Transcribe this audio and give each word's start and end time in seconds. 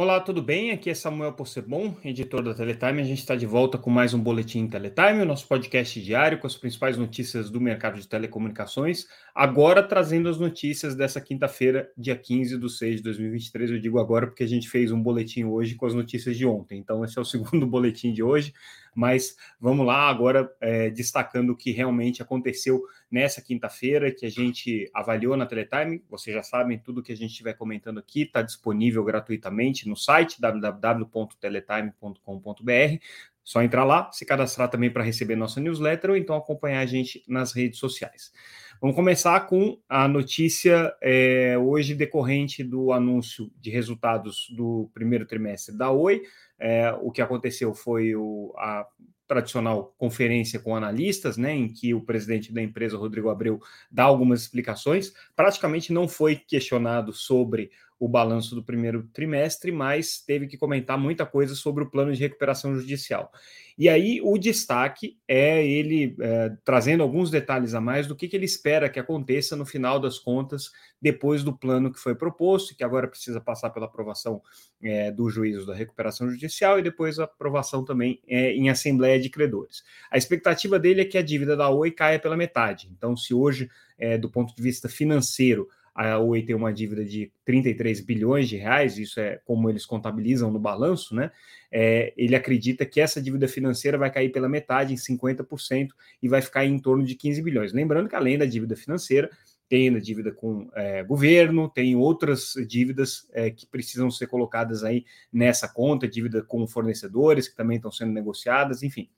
Olá, 0.00 0.20
tudo 0.20 0.40
bem? 0.40 0.70
Aqui 0.70 0.90
é 0.90 0.94
Samuel 0.94 1.32
Possebon, 1.32 1.96
editor 2.04 2.40
da 2.40 2.54
Teletime. 2.54 3.02
A 3.02 3.04
gente 3.04 3.18
está 3.18 3.34
de 3.34 3.46
volta 3.46 3.76
com 3.76 3.90
mais 3.90 4.14
um 4.14 4.20
Boletim 4.20 4.68
Teletime, 4.68 5.22
o 5.22 5.24
nosso 5.24 5.48
podcast 5.48 6.00
diário 6.00 6.38
com 6.38 6.46
as 6.46 6.54
principais 6.54 6.96
notícias 6.96 7.50
do 7.50 7.60
mercado 7.60 7.98
de 7.98 8.06
telecomunicações. 8.06 9.08
Agora 9.34 9.82
trazendo 9.82 10.28
as 10.28 10.38
notícias 10.38 10.94
dessa 10.94 11.20
quinta-feira, 11.20 11.90
dia 11.98 12.14
15 12.14 12.58
de 12.58 12.70
6 12.70 12.96
de 12.98 13.02
2023. 13.02 13.72
Eu 13.72 13.80
digo 13.80 13.98
agora 13.98 14.28
porque 14.28 14.44
a 14.44 14.48
gente 14.48 14.70
fez 14.70 14.92
um 14.92 15.02
boletim 15.02 15.42
hoje 15.42 15.74
com 15.74 15.84
as 15.84 15.94
notícias 15.94 16.36
de 16.36 16.46
ontem. 16.46 16.78
Então, 16.78 17.04
esse 17.04 17.18
é 17.18 17.20
o 17.20 17.24
segundo 17.26 17.66
boletim 17.66 18.12
de 18.12 18.22
hoje. 18.22 18.54
Mas 18.98 19.36
vamos 19.60 19.86
lá 19.86 20.10
agora 20.10 20.52
é, 20.60 20.90
destacando 20.90 21.50
o 21.50 21.56
que 21.56 21.70
realmente 21.70 22.20
aconteceu 22.20 22.82
nessa 23.08 23.40
quinta-feira, 23.40 24.10
que 24.10 24.26
a 24.26 24.28
gente 24.28 24.90
avaliou 24.92 25.36
na 25.36 25.46
Teletime. 25.46 26.02
Vocês 26.10 26.34
já 26.34 26.42
sabem, 26.42 26.80
tudo 26.80 27.00
que 27.00 27.12
a 27.12 27.16
gente 27.16 27.30
estiver 27.30 27.52
comentando 27.52 27.98
aqui 27.98 28.22
está 28.22 28.42
disponível 28.42 29.04
gratuitamente 29.04 29.88
no 29.88 29.94
site 29.94 30.40
www.teletime.com.br. 30.40 33.04
Só 33.44 33.62
entrar 33.62 33.84
lá, 33.84 34.10
se 34.10 34.26
cadastrar 34.26 34.68
também 34.68 34.90
para 34.90 35.04
receber 35.04 35.36
nossa 35.36 35.60
newsletter 35.60 36.10
ou 36.10 36.16
então 36.16 36.34
acompanhar 36.34 36.80
a 36.80 36.86
gente 36.86 37.22
nas 37.28 37.52
redes 37.52 37.78
sociais. 37.78 38.32
Vamos 38.80 38.96
começar 38.96 39.38
com 39.46 39.78
a 39.88 40.08
notícia 40.08 40.92
é, 41.00 41.56
hoje 41.56 41.94
decorrente 41.94 42.64
do 42.64 42.92
anúncio 42.92 43.48
de 43.60 43.70
resultados 43.70 44.48
do 44.56 44.90
primeiro 44.92 45.24
trimestre 45.24 45.76
da 45.76 45.90
Oi. 45.90 46.22
É, 46.58 46.92
o 47.00 47.10
que 47.10 47.22
aconteceu 47.22 47.74
foi 47.74 48.14
o, 48.16 48.52
a 48.56 48.86
tradicional 49.28 49.94
conferência 49.98 50.58
com 50.58 50.74
analistas, 50.74 51.36
né, 51.36 51.54
em 51.54 51.68
que 51.68 51.92
o 51.92 52.00
presidente 52.00 52.52
da 52.52 52.62
empresa, 52.62 52.96
Rodrigo 52.96 53.28
Abreu, 53.28 53.60
dá 53.90 54.04
algumas 54.04 54.40
explicações. 54.40 55.12
Praticamente 55.36 55.92
não 55.92 56.08
foi 56.08 56.34
questionado 56.34 57.12
sobre 57.12 57.70
o 57.98 58.08
balanço 58.08 58.54
do 58.54 58.62
primeiro 58.62 59.02
trimestre, 59.12 59.72
mas 59.72 60.20
teve 60.20 60.46
que 60.46 60.56
comentar 60.56 60.96
muita 60.96 61.26
coisa 61.26 61.54
sobre 61.54 61.82
o 61.82 61.90
plano 61.90 62.12
de 62.12 62.20
recuperação 62.20 62.76
judicial. 62.76 63.32
E 63.76 63.88
aí 63.88 64.20
o 64.22 64.36
destaque 64.38 65.16
é 65.26 65.64
ele 65.64 66.16
é, 66.20 66.52
trazendo 66.64 67.02
alguns 67.02 67.30
detalhes 67.30 67.74
a 67.74 67.80
mais 67.80 68.06
do 68.06 68.16
que, 68.16 68.26
que 68.28 68.36
ele 68.36 68.44
espera 68.44 68.88
que 68.88 68.98
aconteça 68.98 69.54
no 69.54 69.64
final 69.64 70.00
das 70.00 70.18
contas, 70.18 70.70
depois 71.00 71.44
do 71.44 71.56
plano 71.56 71.92
que 71.92 71.98
foi 71.98 72.14
proposto, 72.14 72.76
que 72.76 72.82
agora 72.82 73.06
precisa 73.06 73.40
passar 73.40 73.70
pela 73.70 73.86
aprovação 73.86 74.42
é, 74.82 75.10
do 75.12 75.30
juízo 75.30 75.66
da 75.66 75.74
recuperação 75.74 76.28
judicial 76.28 76.78
e 76.78 76.82
depois 76.82 77.18
a 77.18 77.24
aprovação 77.24 77.84
também 77.84 78.20
é, 78.26 78.52
em 78.52 78.68
assembleia 78.68 79.20
de 79.20 79.30
credores. 79.30 79.84
A 80.10 80.18
expectativa 80.18 80.78
dele 80.78 81.02
é 81.02 81.04
que 81.04 81.18
a 81.18 81.22
dívida 81.22 81.56
da 81.56 81.68
Oi 81.70 81.90
caia 81.90 82.18
pela 82.18 82.36
metade. 82.36 82.88
Então, 82.96 83.16
se 83.16 83.32
hoje, 83.32 83.70
é, 83.96 84.18
do 84.18 84.28
ponto 84.28 84.54
de 84.54 84.62
vista 84.62 84.88
financeiro, 84.88 85.68
a 85.98 86.16
Oi 86.16 86.42
tem 86.42 86.54
uma 86.54 86.72
dívida 86.72 87.04
de 87.04 87.32
33 87.44 88.00
bilhões 88.02 88.48
de 88.48 88.56
reais, 88.56 88.98
isso 88.98 89.18
é 89.18 89.40
como 89.44 89.68
eles 89.68 89.84
contabilizam 89.84 90.48
no 90.48 90.58
balanço, 90.60 91.12
né? 91.12 91.32
É, 91.72 92.14
ele 92.16 92.36
acredita 92.36 92.86
que 92.86 93.00
essa 93.00 93.20
dívida 93.20 93.48
financeira 93.48 93.98
vai 93.98 94.08
cair 94.08 94.28
pela 94.30 94.48
metade, 94.48 94.94
em 94.94 94.96
50%, 94.96 95.88
e 96.22 96.28
vai 96.28 96.40
ficar 96.40 96.64
em 96.64 96.78
torno 96.78 97.04
de 97.04 97.16
15 97.16 97.42
bilhões. 97.42 97.72
Lembrando 97.72 98.08
que 98.08 98.14
além 98.14 98.38
da 98.38 98.46
dívida 98.46 98.76
financeira, 98.76 99.28
tem 99.68 99.92
a 99.92 99.98
dívida 99.98 100.30
com 100.30 100.70
é, 100.76 101.02
governo, 101.02 101.68
tem 101.68 101.96
outras 101.96 102.52
dívidas 102.68 103.28
é, 103.32 103.50
que 103.50 103.66
precisam 103.66 104.08
ser 104.08 104.28
colocadas 104.28 104.84
aí 104.84 105.04
nessa 105.32 105.66
conta, 105.66 106.06
dívida 106.06 106.42
com 106.42 106.64
fornecedores 106.68 107.48
que 107.48 107.56
também 107.56 107.76
estão 107.76 107.90
sendo 107.90 108.12
negociadas, 108.12 108.84
enfim 108.84 109.10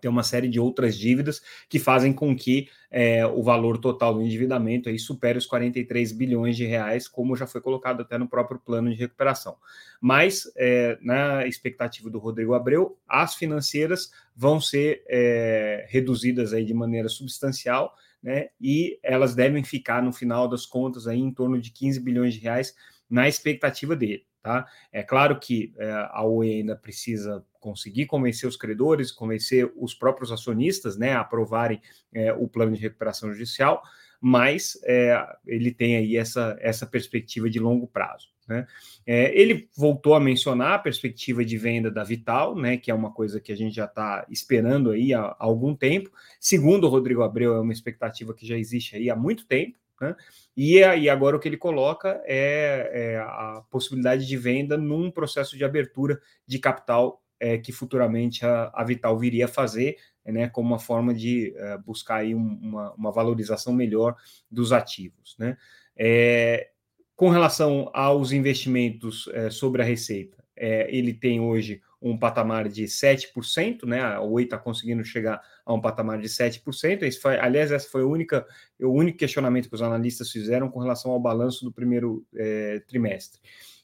tem 0.00 0.10
uma 0.10 0.22
série 0.22 0.48
de 0.48 0.60
outras 0.60 0.96
dívidas 0.96 1.42
que 1.68 1.78
fazem 1.78 2.12
com 2.12 2.34
que 2.36 2.68
é, 2.90 3.26
o 3.26 3.42
valor 3.42 3.78
total 3.78 4.14
do 4.14 4.22
endividamento 4.22 4.88
aí 4.88 4.98
supere 4.98 5.38
os 5.38 5.46
43 5.46 6.12
bilhões 6.12 6.56
de 6.56 6.64
reais, 6.64 7.08
como 7.08 7.36
já 7.36 7.46
foi 7.46 7.60
colocado 7.60 8.00
até 8.00 8.16
no 8.16 8.28
próprio 8.28 8.58
plano 8.58 8.90
de 8.90 8.96
recuperação. 8.96 9.56
Mas, 10.00 10.50
é, 10.56 10.98
na 11.00 11.46
expectativa 11.46 12.08
do 12.08 12.18
Rodrigo 12.18 12.54
Abreu, 12.54 12.98
as 13.08 13.34
financeiras 13.34 14.10
vão 14.34 14.60
ser 14.60 15.02
é, 15.08 15.86
reduzidas 15.88 16.52
aí 16.52 16.64
de 16.64 16.74
maneira 16.74 17.08
substancial, 17.08 17.94
né, 18.22 18.48
e 18.60 18.98
elas 19.02 19.34
devem 19.34 19.62
ficar, 19.62 20.02
no 20.02 20.12
final 20.12 20.48
das 20.48 20.66
contas, 20.66 21.06
aí, 21.06 21.18
em 21.18 21.30
torno 21.30 21.60
de 21.60 21.70
15 21.70 22.00
bilhões 22.00 22.34
de 22.34 22.40
reais, 22.40 22.74
na 23.08 23.28
expectativa 23.28 23.94
dele. 23.94 24.24
Tá? 24.42 24.64
É 24.92 25.02
claro 25.02 25.40
que 25.40 25.72
é, 25.76 25.90
a 25.90 26.22
Oi 26.24 26.50
ainda 26.50 26.76
precisa 26.76 27.44
conseguir 27.66 28.06
convencer 28.06 28.48
os 28.48 28.56
credores, 28.56 29.10
convencer 29.10 29.68
os 29.76 29.92
próprios 29.92 30.30
acionistas 30.30 30.96
né, 30.96 31.14
a 31.14 31.20
aprovarem 31.20 31.82
é, 32.14 32.32
o 32.32 32.46
plano 32.46 32.76
de 32.76 32.80
recuperação 32.80 33.32
judicial, 33.32 33.82
mas 34.20 34.78
é, 34.84 35.20
ele 35.44 35.72
tem 35.72 35.96
aí 35.96 36.16
essa, 36.16 36.56
essa 36.60 36.86
perspectiva 36.86 37.50
de 37.50 37.58
longo 37.58 37.88
prazo. 37.88 38.28
Né? 38.46 38.64
É, 39.04 39.36
ele 39.36 39.68
voltou 39.76 40.14
a 40.14 40.20
mencionar 40.20 40.74
a 40.74 40.78
perspectiva 40.78 41.44
de 41.44 41.58
venda 41.58 41.90
da 41.90 42.04
Vital, 42.04 42.54
né, 42.54 42.76
que 42.76 42.88
é 42.88 42.94
uma 42.94 43.10
coisa 43.10 43.40
que 43.40 43.50
a 43.50 43.56
gente 43.56 43.74
já 43.74 43.86
está 43.86 44.24
esperando 44.30 44.92
aí 44.92 45.12
há, 45.12 45.22
há, 45.22 45.36
algum 45.40 45.74
tempo. 45.74 46.08
Segundo 46.38 46.84
o 46.84 46.88
Rodrigo 46.88 47.24
Abreu, 47.24 47.56
é 47.56 47.60
uma 47.60 47.72
expectativa 47.72 48.32
que 48.32 48.46
já 48.46 48.56
existe 48.56 48.94
aí 48.94 49.10
há 49.10 49.16
muito 49.16 49.44
tempo. 49.44 49.76
Né? 50.00 50.14
E 50.56 50.84
aí 50.84 51.08
agora 51.08 51.36
o 51.36 51.40
que 51.40 51.48
ele 51.48 51.56
coloca 51.56 52.22
é, 52.26 52.90
é, 52.92 53.16
a 53.18 53.64
possibilidade 53.72 54.24
de 54.24 54.36
venda 54.36 54.76
num 54.76 55.10
processo 55.10 55.56
de 55.56 55.64
abertura 55.64 56.20
de 56.46 56.60
capital 56.60 57.20
é, 57.38 57.58
que 57.58 57.72
futuramente 57.72 58.44
a, 58.44 58.70
a, 58.74 58.84
Vital 58.84 59.18
viria 59.18 59.46
a 59.46 59.48
fazer, 59.48 59.96
né, 60.24 60.48
como 60.48 60.68
uma 60.68 60.78
forma 60.78 61.14
de 61.14 61.54
é, 61.56 61.78
buscar 61.78 62.16
aí 62.16 62.34
um, 62.34 62.58
uma, 62.62 62.92
uma, 62.94 63.12
valorização 63.12 63.72
melhor 63.72 64.16
dos 64.50 64.72
ativos. 64.72 65.36
Né? 65.38 65.56
É, 65.96 66.70
com 67.14 67.28
relação 67.28 67.90
aos 67.94 68.32
investimentos 68.32 69.28
é, 69.32 69.50
sobre 69.50 69.82
a 69.82 69.84
receita, 69.84 70.36
ele 70.58 71.12
tem 71.12 71.38
hoje 71.38 71.82
um 72.00 72.16
patamar 72.16 72.68
de 72.68 72.84
7%, 72.84 73.84
né? 73.84 74.00
A 74.00 74.20
Oi 74.20 74.44
está 74.44 74.58
conseguindo 74.58 75.04
chegar 75.04 75.40
a 75.64 75.74
um 75.74 75.80
patamar 75.80 76.20
de 76.20 76.28
7%. 76.28 77.02
Esse 77.02 77.20
foi, 77.20 77.38
aliás, 77.38 77.70
esse 77.70 77.90
foi 77.90 78.02
a 78.02 78.06
única, 78.06 78.46
o 78.80 78.88
único 78.88 79.18
questionamento 79.18 79.68
que 79.68 79.74
os 79.74 79.82
analistas 79.82 80.30
fizeram 80.30 80.70
com 80.70 80.80
relação 80.80 81.10
ao 81.10 81.20
balanço 81.20 81.64
do 81.64 81.72
primeiro 81.72 82.24
é, 82.34 82.80
trimestre. 82.86 83.40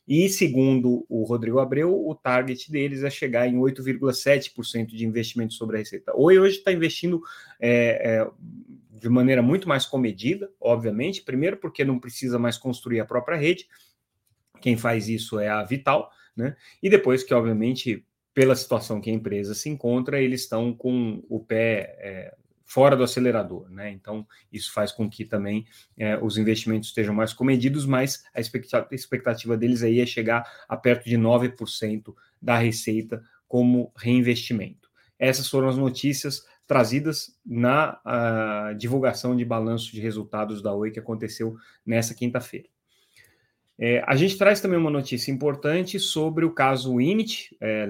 E 0.06 0.28
segundo 0.28 1.06
o 1.08 1.22
Rodrigo 1.22 1.60
Abreu, 1.60 2.06
o 2.06 2.14
target 2.14 2.70
deles 2.70 3.04
é 3.04 3.10
chegar 3.10 3.46
em 3.46 3.56
8,7% 3.56 4.86
de 4.86 5.06
investimento 5.06 5.54
sobre 5.54 5.76
a 5.76 5.78
receita. 5.78 6.12
Oi 6.16 6.38
hoje 6.38 6.58
está 6.58 6.72
investindo 6.72 7.22
é, 7.60 8.20
é, 8.20 8.30
de 8.90 9.08
maneira 9.08 9.42
muito 9.42 9.68
mais 9.68 9.86
comedida, 9.86 10.50
obviamente. 10.60 11.22
Primeiro, 11.22 11.56
porque 11.56 11.84
não 11.84 12.00
precisa 12.00 12.38
mais 12.38 12.58
construir 12.58 13.00
a 13.00 13.04
própria 13.04 13.36
rede. 13.36 13.68
Quem 14.60 14.76
faz 14.76 15.08
isso 15.08 15.38
é 15.38 15.48
a 15.48 15.62
Vital, 15.62 16.10
né? 16.36 16.56
E 16.82 16.90
depois 16.90 17.22
que, 17.22 17.32
obviamente, 17.32 18.04
pela 18.34 18.56
situação 18.56 19.00
que 19.00 19.10
a 19.10 19.12
empresa 19.14 19.54
se 19.54 19.68
encontra, 19.68 20.20
eles 20.20 20.42
estão 20.42 20.74
com 20.74 21.22
o 21.28 21.38
pé 21.40 21.96
é, 21.98 22.34
fora 22.72 22.96
do 22.96 23.02
acelerador, 23.02 23.68
né? 23.68 23.90
Então, 23.90 24.26
isso 24.50 24.72
faz 24.72 24.90
com 24.90 25.08
que 25.08 25.26
também 25.26 25.66
é, 25.94 26.16
os 26.16 26.38
investimentos 26.38 26.88
estejam 26.88 27.14
mais 27.14 27.34
comedidos, 27.34 27.84
mas 27.84 28.24
a 28.34 28.40
expectativa 28.94 29.58
deles 29.58 29.82
aí 29.82 30.00
é 30.00 30.06
chegar 30.06 30.50
a 30.66 30.74
perto 30.74 31.04
de 31.04 31.18
9% 31.18 32.14
da 32.40 32.56
receita 32.56 33.22
como 33.46 33.92
reinvestimento. 33.94 34.88
Essas 35.18 35.48
foram 35.48 35.68
as 35.68 35.76
notícias 35.76 36.46
trazidas 36.66 37.38
na 37.44 38.72
divulgação 38.78 39.36
de 39.36 39.44
balanço 39.44 39.92
de 39.92 40.00
resultados 40.00 40.62
da 40.62 40.72
Oi 40.72 40.90
que 40.90 40.98
aconteceu 40.98 41.54
nessa 41.84 42.14
quinta-feira. 42.14 42.68
É, 43.84 44.00
a 44.06 44.14
gente 44.14 44.38
traz 44.38 44.60
também 44.60 44.78
uma 44.78 44.92
notícia 44.92 45.32
importante 45.32 45.98
sobre 45.98 46.44
o 46.44 46.52
caso 46.52 47.00
Init, 47.00 47.56
é, 47.60 47.84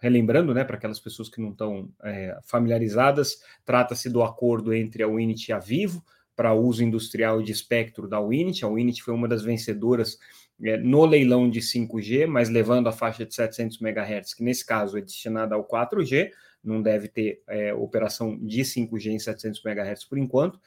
relembrando, 0.00 0.52
né, 0.52 0.64
para 0.64 0.74
aquelas 0.74 0.98
pessoas 0.98 1.28
que 1.28 1.40
não 1.40 1.50
estão 1.50 1.88
é, 2.02 2.36
familiarizadas, 2.42 3.40
trata-se 3.64 4.10
do 4.10 4.24
acordo 4.24 4.74
entre 4.74 5.04
a 5.04 5.06
Winit 5.06 5.48
e 5.48 5.52
a 5.52 5.60
Vivo 5.60 6.04
para 6.34 6.52
uso 6.52 6.82
industrial 6.82 7.40
de 7.40 7.52
espectro 7.52 8.08
da 8.08 8.20
Winit. 8.20 8.64
A 8.64 8.68
Winit 8.68 9.00
foi 9.04 9.14
uma 9.14 9.28
das 9.28 9.44
vencedoras 9.44 10.18
é, 10.60 10.78
no 10.78 11.04
leilão 11.06 11.48
de 11.48 11.60
5G, 11.60 12.26
mas 12.26 12.48
levando 12.48 12.88
a 12.88 12.92
faixa 12.92 13.24
de 13.24 13.32
700 13.32 13.80
MHz, 13.80 14.34
que 14.34 14.42
nesse 14.42 14.66
caso 14.66 14.98
é 14.98 15.00
destinada 15.00 15.54
ao 15.54 15.64
4G, 15.64 16.32
não 16.64 16.82
deve 16.82 17.06
ter 17.06 17.40
é, 17.46 17.72
operação 17.72 18.36
de 18.36 18.62
5G 18.62 19.12
em 19.12 19.18
700 19.20 19.64
MHz 19.64 20.06
por 20.06 20.18
enquanto 20.18 20.58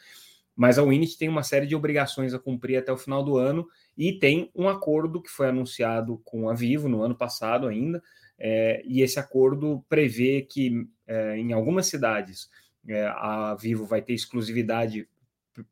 mas 0.59 0.77
a 0.77 0.83
Winit 0.83 1.17
tem 1.17 1.29
uma 1.29 1.41
série 1.41 1.65
de 1.65 1.73
obrigações 1.73 2.33
a 2.33 2.37
cumprir 2.37 2.75
até 2.75 2.91
o 2.91 2.97
final 2.97 3.23
do 3.23 3.37
ano 3.37 3.65
e 3.97 4.11
tem 4.11 4.51
um 4.53 4.67
acordo 4.67 5.21
que 5.21 5.29
foi 5.29 5.47
anunciado 5.47 6.21
com 6.25 6.49
a 6.49 6.53
Vivo 6.53 6.89
no 6.89 7.01
ano 7.01 7.15
passado 7.15 7.65
ainda, 7.65 8.03
é, 8.37 8.81
e 8.85 9.01
esse 9.01 9.17
acordo 9.17 9.81
prevê 9.87 10.41
que 10.41 10.85
é, 11.07 11.37
em 11.37 11.53
algumas 11.53 11.85
cidades 11.85 12.49
é, 12.85 13.05
a 13.07 13.55
Vivo 13.57 13.85
vai 13.85 14.01
ter 14.01 14.11
exclusividade 14.11 15.07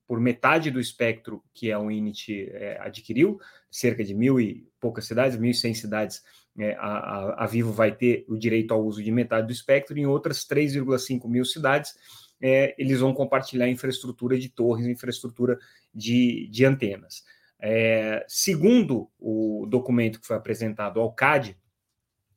por 0.07 0.21
metade 0.21 0.71
do 0.71 0.79
espectro 0.79 1.43
que 1.53 1.69
a 1.69 1.79
Winit 1.79 2.49
é, 2.53 2.79
adquiriu, 2.79 3.41
cerca 3.69 4.05
de 4.05 4.13
mil 4.13 4.39
e 4.39 4.69
poucas 4.79 5.03
cidades, 5.03 5.37
1.100 5.37 5.73
cidades, 5.73 6.23
é, 6.57 6.75
a, 6.75 6.85
a, 6.85 7.43
a 7.43 7.45
Vivo 7.45 7.73
vai 7.73 7.93
ter 7.93 8.23
o 8.29 8.37
direito 8.37 8.73
ao 8.73 8.85
uso 8.85 9.03
de 9.03 9.11
metade 9.11 9.47
do 9.47 9.53
espectro, 9.53 9.97
em 9.99 10.05
outras 10.05 10.45
3,5 10.45 11.27
mil 11.27 11.43
cidades 11.43 11.93
é, 12.41 12.75
eles 12.77 12.99
vão 12.99 13.13
compartilhar 13.13 13.69
infraestrutura 13.69 14.37
de 14.37 14.49
torres, 14.49 14.87
infraestrutura 14.87 15.57
de, 15.93 16.47
de 16.51 16.65
antenas. 16.65 17.23
É, 17.59 18.23
segundo 18.27 19.09
o 19.19 19.65
documento 19.67 20.19
que 20.19 20.27
foi 20.27 20.35
apresentado 20.35 20.99
ao 20.99 21.11
CAD, 21.11 21.57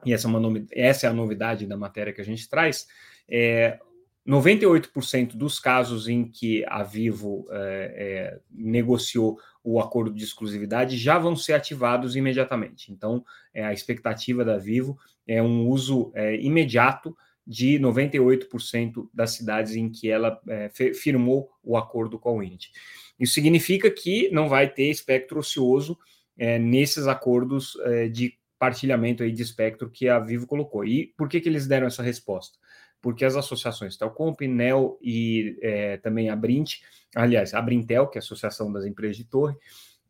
e 0.04 0.12
essa 0.12 0.26
é, 0.26 0.30
uma, 0.30 0.66
essa 0.72 1.06
é 1.06 1.10
a 1.10 1.12
novidade 1.12 1.66
da 1.66 1.76
matéria 1.76 2.12
que 2.12 2.20
a 2.20 2.24
gente 2.24 2.48
traz, 2.48 2.86
é, 3.28 3.78
98% 4.26 5.36
dos 5.36 5.58
casos 5.58 6.08
em 6.08 6.24
que 6.24 6.64
a 6.66 6.82
Vivo 6.82 7.46
é, 7.50 7.58
é, 7.58 8.40
negociou 8.50 9.38
o 9.62 9.80
acordo 9.80 10.14
de 10.14 10.24
exclusividade 10.24 10.96
já 10.96 11.18
vão 11.18 11.34
ser 11.34 11.54
ativados 11.54 12.16
imediatamente. 12.16 12.92
Então, 12.92 13.24
é, 13.52 13.64
a 13.64 13.72
expectativa 13.72 14.44
da 14.44 14.58
Vivo 14.58 14.98
é 15.26 15.42
um 15.42 15.66
uso 15.66 16.12
é, 16.14 16.36
imediato 16.36 17.16
de 17.50 17.80
98% 17.80 19.08
das 19.12 19.32
cidades 19.32 19.74
em 19.74 19.90
que 19.90 20.08
ela 20.08 20.40
é, 20.48 20.70
firmou 20.94 21.50
o 21.62 21.76
acordo 21.76 22.18
com 22.18 22.28
a 22.28 22.32
Unity. 22.34 22.70
Isso 23.18 23.34
significa 23.34 23.90
que 23.90 24.30
não 24.30 24.48
vai 24.48 24.68
ter 24.68 24.88
espectro 24.88 25.40
ocioso 25.40 25.98
é, 26.38 26.58
nesses 26.58 27.06
acordos 27.06 27.76
de 28.12 28.38
partilhamento 28.58 29.22
aí 29.22 29.32
de 29.32 29.42
espectro 29.42 29.90
que 29.90 30.08
a 30.08 30.18
Vivo 30.18 30.46
colocou. 30.46 30.84
E 30.84 31.12
por 31.16 31.28
que, 31.28 31.40
que 31.40 31.48
eles 31.48 31.66
deram 31.66 31.86
essa 31.86 32.02
resposta? 32.02 32.58
porque 33.00 33.24
as 33.24 33.36
associações 33.36 33.96
Telcomp, 33.96 34.40
NEL 34.46 34.98
e 35.00 35.58
é, 35.62 35.96
também 35.98 36.28
a 36.28 36.36
Brint, 36.36 36.76
aliás, 37.14 37.54
a 37.54 37.62
Brintel, 37.62 38.06
que 38.08 38.18
é 38.18 38.20
a 38.20 38.22
Associação 38.22 38.72
das 38.72 38.84
Empresas 38.84 39.16
de 39.16 39.24
Torre, 39.24 39.56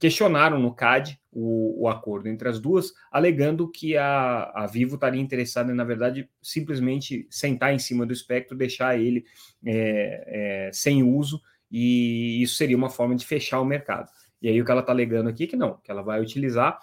questionaram 0.01 0.59
no 0.59 0.75
CAD 0.75 1.21
o, 1.31 1.85
o 1.85 1.89
acordo 1.89 2.29
entre 2.29 2.49
as 2.49 2.59
duas, 2.59 2.93
alegando 3.13 3.71
que 3.71 3.97
a, 3.97 4.51
a 4.55 4.67
Vivo 4.67 4.97
estaria 4.97 5.21
interessada 5.21 5.73
na 5.73 5.85
verdade, 5.85 6.29
simplesmente 6.43 7.29
sentar 7.31 7.73
em 7.73 7.79
cima 7.79 8.05
do 8.05 8.13
espectro, 8.13 8.57
deixar 8.57 8.99
ele 8.99 9.25
é, 9.65 10.67
é, 10.67 10.71
sem 10.73 11.05
uso, 11.05 11.41
e 11.71 12.43
isso 12.43 12.57
seria 12.57 12.77
uma 12.77 12.91
forma 12.91 13.15
de 13.15 13.25
fechar 13.25 13.61
o 13.61 13.65
mercado. 13.65 14.11
E 14.43 14.49
aí 14.49 14.61
o 14.61 14.65
que 14.65 14.71
ela 14.71 14.81
está 14.81 14.91
alegando 14.91 15.29
aqui 15.29 15.45
é 15.45 15.47
que 15.47 15.57
não, 15.57 15.77
que 15.77 15.91
ela 15.91 16.03
vai 16.03 16.21
utilizar 16.21 16.81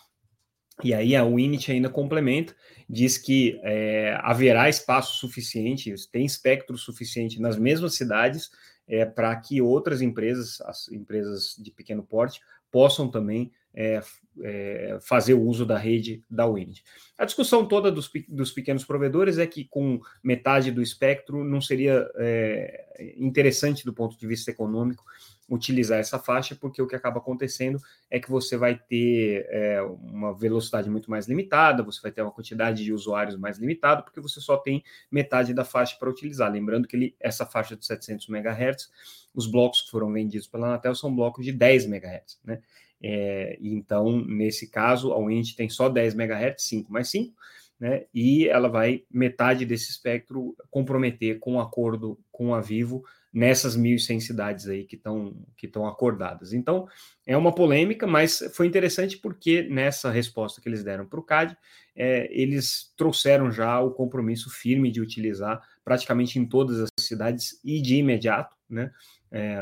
e 0.84 0.94
aí 0.94 1.16
a 1.16 1.26
Winit 1.26 1.72
ainda 1.72 1.90
complementa, 1.90 2.56
diz 2.88 3.18
que 3.18 3.60
é, 3.64 4.16
haverá 4.22 4.70
espaço 4.70 5.18
suficiente, 5.18 5.94
tem 6.12 6.24
espectro 6.24 6.78
suficiente 6.78 7.42
nas 7.42 7.58
mesmas 7.58 7.96
cidades 7.96 8.52
é, 8.88 9.04
para 9.04 9.36
que 9.38 9.60
outras 9.60 10.02
empresas, 10.02 10.62
as 10.62 10.88
empresas 10.92 11.56
de 11.58 11.72
pequeno 11.72 12.04
porte, 12.04 12.40
possam 12.72 13.10
também 13.10 13.52
é, 13.80 14.02
é, 14.42 14.98
fazer 15.02 15.36
o 15.36 15.42
uso 15.44 15.64
da 15.64 15.78
rede 15.78 16.24
da 16.28 16.48
Wind. 16.48 16.80
A 17.16 17.26
discussão 17.26 17.64
toda 17.68 17.92
dos, 17.92 18.10
dos, 18.28 18.52
pequenos 18.52 18.84
provedores 18.84 19.38
é 19.38 19.46
que 19.46 19.66
com 19.66 20.00
metade 20.24 20.72
do 20.72 20.82
espectro 20.82 21.44
não 21.44 21.62
seria 21.62 22.10
é, 22.16 23.14
interessante 23.20 23.86
do 23.86 23.94
ponto 23.94 24.18
de 24.18 24.26
vista 24.26 24.50
econômico 24.50 25.04
utilizar 25.48 26.00
essa 26.00 26.18
faixa, 26.18 26.56
porque 26.56 26.82
o 26.82 26.88
que 26.88 26.96
acaba 26.96 27.20
acontecendo 27.20 27.80
é 28.10 28.20
que 28.20 28.32
você 28.32 28.58
vai 28.58 28.76
ter 28.76 29.46
é, 29.50 29.80
uma 29.82 30.34
velocidade 30.34 30.90
muito 30.90 31.10
mais 31.12 31.28
limitada, 31.28 31.84
você 31.84 32.02
vai 32.02 32.12
ter 32.12 32.24
uma 32.24 32.32
quantidade 32.32 32.84
de 32.84 32.92
usuários 32.92 33.38
mais 33.38 33.60
limitada, 33.60 34.02
porque 34.02 34.20
você 34.20 34.42
só 34.42 34.58
tem 34.58 34.84
metade 35.12 35.54
da 35.54 35.64
faixa 35.64 35.96
para 36.00 36.10
utilizar. 36.10 36.52
Lembrando 36.52 36.88
que 36.88 36.96
ele, 36.96 37.16
essa 37.20 37.46
faixa 37.46 37.78
de 37.78 37.86
700 37.86 38.28
MHz, 38.28 38.90
os 39.36 39.46
blocos 39.46 39.84
que 39.84 39.92
foram 39.92 40.12
vendidos 40.12 40.48
pela 40.48 40.68
Anatel 40.68 40.96
são 40.96 41.16
blocos 41.16 41.46
de 41.46 41.52
10 41.52 41.86
MHz, 41.86 42.40
né? 42.44 42.60
É, 43.02 43.58
então, 43.62 44.24
nesse 44.26 44.70
caso, 44.70 45.14
a 45.14 45.24
Wind 45.24 45.54
tem 45.56 45.70
só 45.70 45.90
10 45.90 46.16
MHz, 46.16 46.64
5 46.64 46.92
mais 46.92 47.10
5, 47.10 47.34
né? 47.80 48.06
E 48.14 48.48
ela 48.48 48.68
vai 48.68 49.04
metade 49.12 49.66
desse 49.66 49.92
espectro 49.92 50.56
comprometer 50.70 51.40
com 51.40 51.56
o 51.56 51.60
acordo 51.60 52.20
com 52.32 52.56
a 52.56 52.62
Vivo 52.62 53.04
nessas 53.32 53.78
1.100 53.78 54.20
cidades 54.20 54.68
aí 54.68 54.84
que 54.84 54.96
estão 54.96 55.36
que 55.56 55.68
estão 55.68 55.86
acordadas. 55.86 56.54
Então, 56.54 56.88
é 57.26 57.38
uma 57.38 57.54
polêmica, 57.54 58.08
mas 58.08 58.40
foi 58.54 58.66
interessante 58.66 59.18
porque 59.18 59.64
nessa 59.64 60.10
resposta 60.10 60.60
que 60.60 60.68
eles 60.68 60.84
deram 60.84 61.06
para 61.06 61.20
o 61.20 61.24
CAD, 61.24 61.56
é, 61.96 62.28
eles 62.32 62.92
trouxeram 62.98 63.52
já 63.52 63.80
o 63.80 63.92
compromisso 63.92 64.50
firme 64.50 64.90
de 64.90 65.02
utilizar 65.02 65.62
praticamente 65.86 66.40
em 66.40 66.46
todas 66.46 66.80
as 66.80 66.90
cidades 67.00 67.60
e 67.64 67.80
de 67.82 67.98
imediato 67.98 68.56
né, 68.68 68.92
é, 69.32 69.58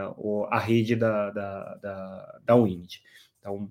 a 0.50 0.60
rede 0.60 0.96
da, 0.96 1.32
da, 1.32 1.76
da, 1.76 2.40
da. 2.46 2.56
Então, 3.46 3.70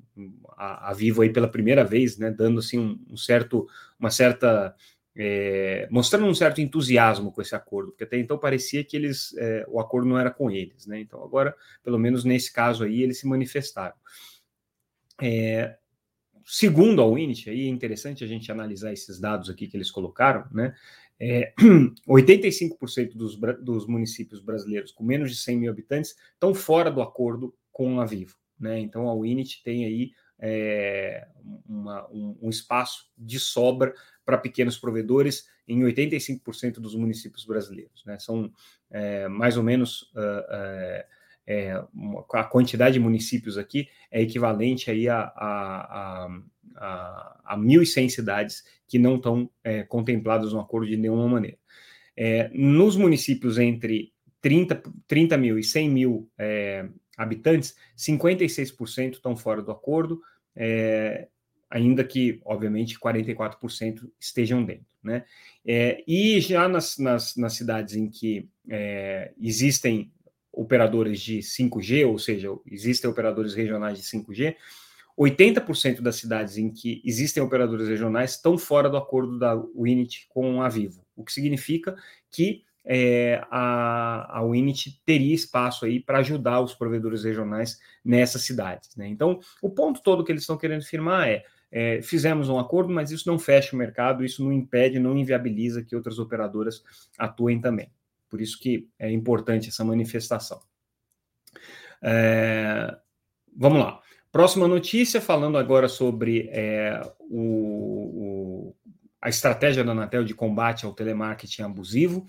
a, 0.57 0.91
a 0.91 0.93
Vivo 0.95 1.23
aí 1.23 1.31
pela 1.31 1.49
primeira 1.49 1.85
vez, 1.85 2.17
né, 2.17 2.31
dando 2.31 2.61
assim 2.61 2.79
um, 2.79 3.01
um 3.11 3.17
certo, 3.17 3.67
uma 3.99 4.09
certa 4.09 4.73
é, 5.17 5.89
mostrando 5.91 6.27
um 6.27 6.35
certo 6.35 6.61
entusiasmo 6.61 7.33
com 7.33 7.43
esse 7.43 7.57
acordo, 7.57 7.91
porque 7.91 8.05
até 8.05 8.17
então 8.17 8.39
parecia 8.39 8.85
que 8.85 8.97
eles 8.97 9.35
é, 9.37 9.65
o 9.69 9.81
acordo 9.81 10.09
não 10.09 10.17
era 10.17 10.31
com 10.31 10.49
eles, 10.49 10.87
né? 10.87 11.01
Então 11.01 11.23
agora, 11.25 11.57
pelo 11.83 11.99
menos 11.99 12.25
nesse 12.25 12.53
caso 12.53 12.85
aí, 12.85 13.03
eles 13.03 13.19
se 13.19 13.27
manifestaram. 13.27 13.97
É, 15.21 15.77
segundo 16.45 17.03
a 17.03 17.13
Winit, 17.13 17.51
aí 17.51 17.67
é 17.67 17.69
interessante 17.69 18.23
a 18.23 18.27
gente 18.29 18.53
analisar 18.53 18.93
esses 18.93 19.19
dados 19.19 19.51
aqui 19.51 19.67
que 19.67 19.77
eles 19.77 19.91
colocaram, 19.91 20.47
né? 20.53 20.73
É, 21.19 21.53
85% 22.09 23.15
dos, 23.15 23.37
dos 23.61 23.87
municípios 23.87 24.41
brasileiros 24.41 24.93
com 24.93 25.05
menos 25.05 25.31
de 25.31 25.37
100 25.37 25.59
mil 25.59 25.71
habitantes 25.71 26.17
estão 26.33 26.55
fora 26.55 26.91
do 26.91 27.03
acordo 27.03 27.55
com 27.73 28.01
a 28.01 28.05
Vivo, 28.05 28.37
né? 28.59 28.79
Então 28.81 29.09
a 29.09 29.15
Winit 29.15 29.63
tem 29.63 29.85
aí 29.85 30.13
é, 30.39 31.27
uma, 31.67 32.07
um, 32.11 32.37
um, 32.43 32.51
espaço 32.51 33.11
de 33.17 33.39
sobra 33.39 33.95
para 34.25 34.39
pequenos 34.39 34.77
provedores 34.77 35.49
em 35.67 35.81
85% 35.81 36.75
dos 36.75 36.95
municípios 36.95 37.45
brasileiros. 37.45 38.05
Né? 38.05 38.19
São 38.19 38.53
é, 38.91 39.29
mais 39.29 39.57
ou 39.57 39.63
menos 39.63 40.03
uh, 40.15 41.05
é, 41.47 41.83
uma, 41.93 42.25
a 42.35 42.45
quantidade 42.45 42.95
de 42.95 43.01
municípios 43.01 43.59
aqui 43.59 43.89
é 44.11 44.23
equivalente 44.23 44.91
aí 44.91 45.09
a, 45.09 45.21
a, 45.37 46.29
a, 46.77 47.41
a 47.45 47.59
1.100 47.59 48.09
cidades 48.09 48.65
que 48.89 48.99
não 48.99 49.17
estão 49.17 49.51
é, 49.63 49.83
contempladas 49.83 50.53
no 50.53 50.61
acordo 50.61 50.87
de 50.87 50.97
nenhuma 50.97 51.29
maneira. 51.29 51.59
É, 52.17 52.51
nos 52.55 52.97
municípios 52.97 53.59
entre 53.59 54.13
30, 54.41 54.83
30 55.07 55.37
mil 55.37 55.59
e 55.59 55.65
100 55.65 55.91
mil 55.91 56.31
é, 56.39 56.89
habitantes, 57.17 57.77
56% 57.97 59.15
estão 59.15 59.37
fora 59.37 59.63
do 59.63 59.71
acordo, 59.71 60.21
é, 60.57 61.29
ainda 61.71 62.05
que, 62.05 62.41
obviamente, 62.45 62.99
44% 62.99 64.09
estejam 64.19 64.65
dentro. 64.65 64.87
Né? 65.03 65.25
É, 65.67 66.03
e 66.07 66.41
já 66.41 66.69
nas, 66.69 66.99
nas, 66.99 67.37
nas, 67.37 67.55
cidades 67.55 67.95
em 67.95 68.09
que 68.09 68.49
é, 68.69 69.33
existem 69.39 70.11
operadores 70.51 71.21
de 71.21 71.39
5G, 71.41 72.09
ou 72.09 72.19
seja, 72.19 72.49
existem 72.71 73.11
operadores 73.11 73.55
regionais 73.55 73.99
de 73.99 74.05
5G, 74.05 74.57
80% 75.19 76.01
das 76.01 76.17
cidades 76.17 76.57
em 76.57 76.71
que 76.71 77.03
existem 77.05 77.43
operadores 77.43 77.89
regionais 77.89 78.33
estão 78.33 78.57
fora 78.59 78.89
do 78.89 78.97
acordo 78.97 79.39
da 79.39 79.55
Winit 79.55 80.27
com 80.29 80.63
a 80.63 80.69
Vivo, 80.69 81.05
o 81.15 81.25
que 81.25 81.33
significa 81.33 81.95
que 82.31 82.65
é, 82.85 83.43
a, 83.51 84.39
a 84.39 84.45
Winit 84.45 85.01
teria 85.05 85.35
espaço 85.35 85.85
aí 85.85 86.01
para 86.01 86.19
ajudar 86.19 86.61
os 86.61 86.75
provedores 86.75 87.25
regionais 87.25 87.79
nessas 88.05 88.43
cidades. 88.43 88.95
Né? 88.97 89.09
Então, 89.09 89.41
o 89.63 89.71
ponto 89.71 90.03
todo 90.03 90.23
que 90.23 90.31
eles 90.31 90.43
estão 90.43 90.59
querendo 90.59 90.85
firmar 90.85 91.29
é, 91.29 91.45
é, 91.73 92.03
fizemos 92.03 92.49
um 92.49 92.59
acordo, 92.59 92.93
mas 92.93 93.11
isso 93.11 93.29
não 93.29 93.39
fecha 93.39 93.75
o 93.75 93.79
mercado, 93.79 94.25
isso 94.25 94.45
não 94.45 94.53
impede, 94.53 94.99
não 94.99 95.17
inviabiliza 95.17 95.83
que 95.83 95.97
outras 95.97 96.19
operadoras 96.19 96.83
atuem 97.19 97.61
também. 97.61 97.91
Por 98.29 98.41
isso 98.41 98.59
que 98.59 98.89
é 98.99 99.11
importante 99.11 99.69
essa 99.69 99.85
manifestação. 99.85 100.61
É, 102.03 102.95
vamos 103.57 103.79
lá. 103.79 104.01
Próxima 104.31 104.69
notícia, 104.69 105.21
falando 105.21 105.57
agora 105.57 105.89
sobre 105.89 106.49
é, 106.53 107.01
o, 107.21 107.39
o, 107.39 108.77
a 109.23 109.29
estratégia 109.29 109.85
da 109.85 109.93
Anatel 109.93 110.25
de 110.25 110.35
combate 110.35 110.85
ao 110.85 110.93
telemarketing 110.93 111.63
abusivo. 111.63 112.27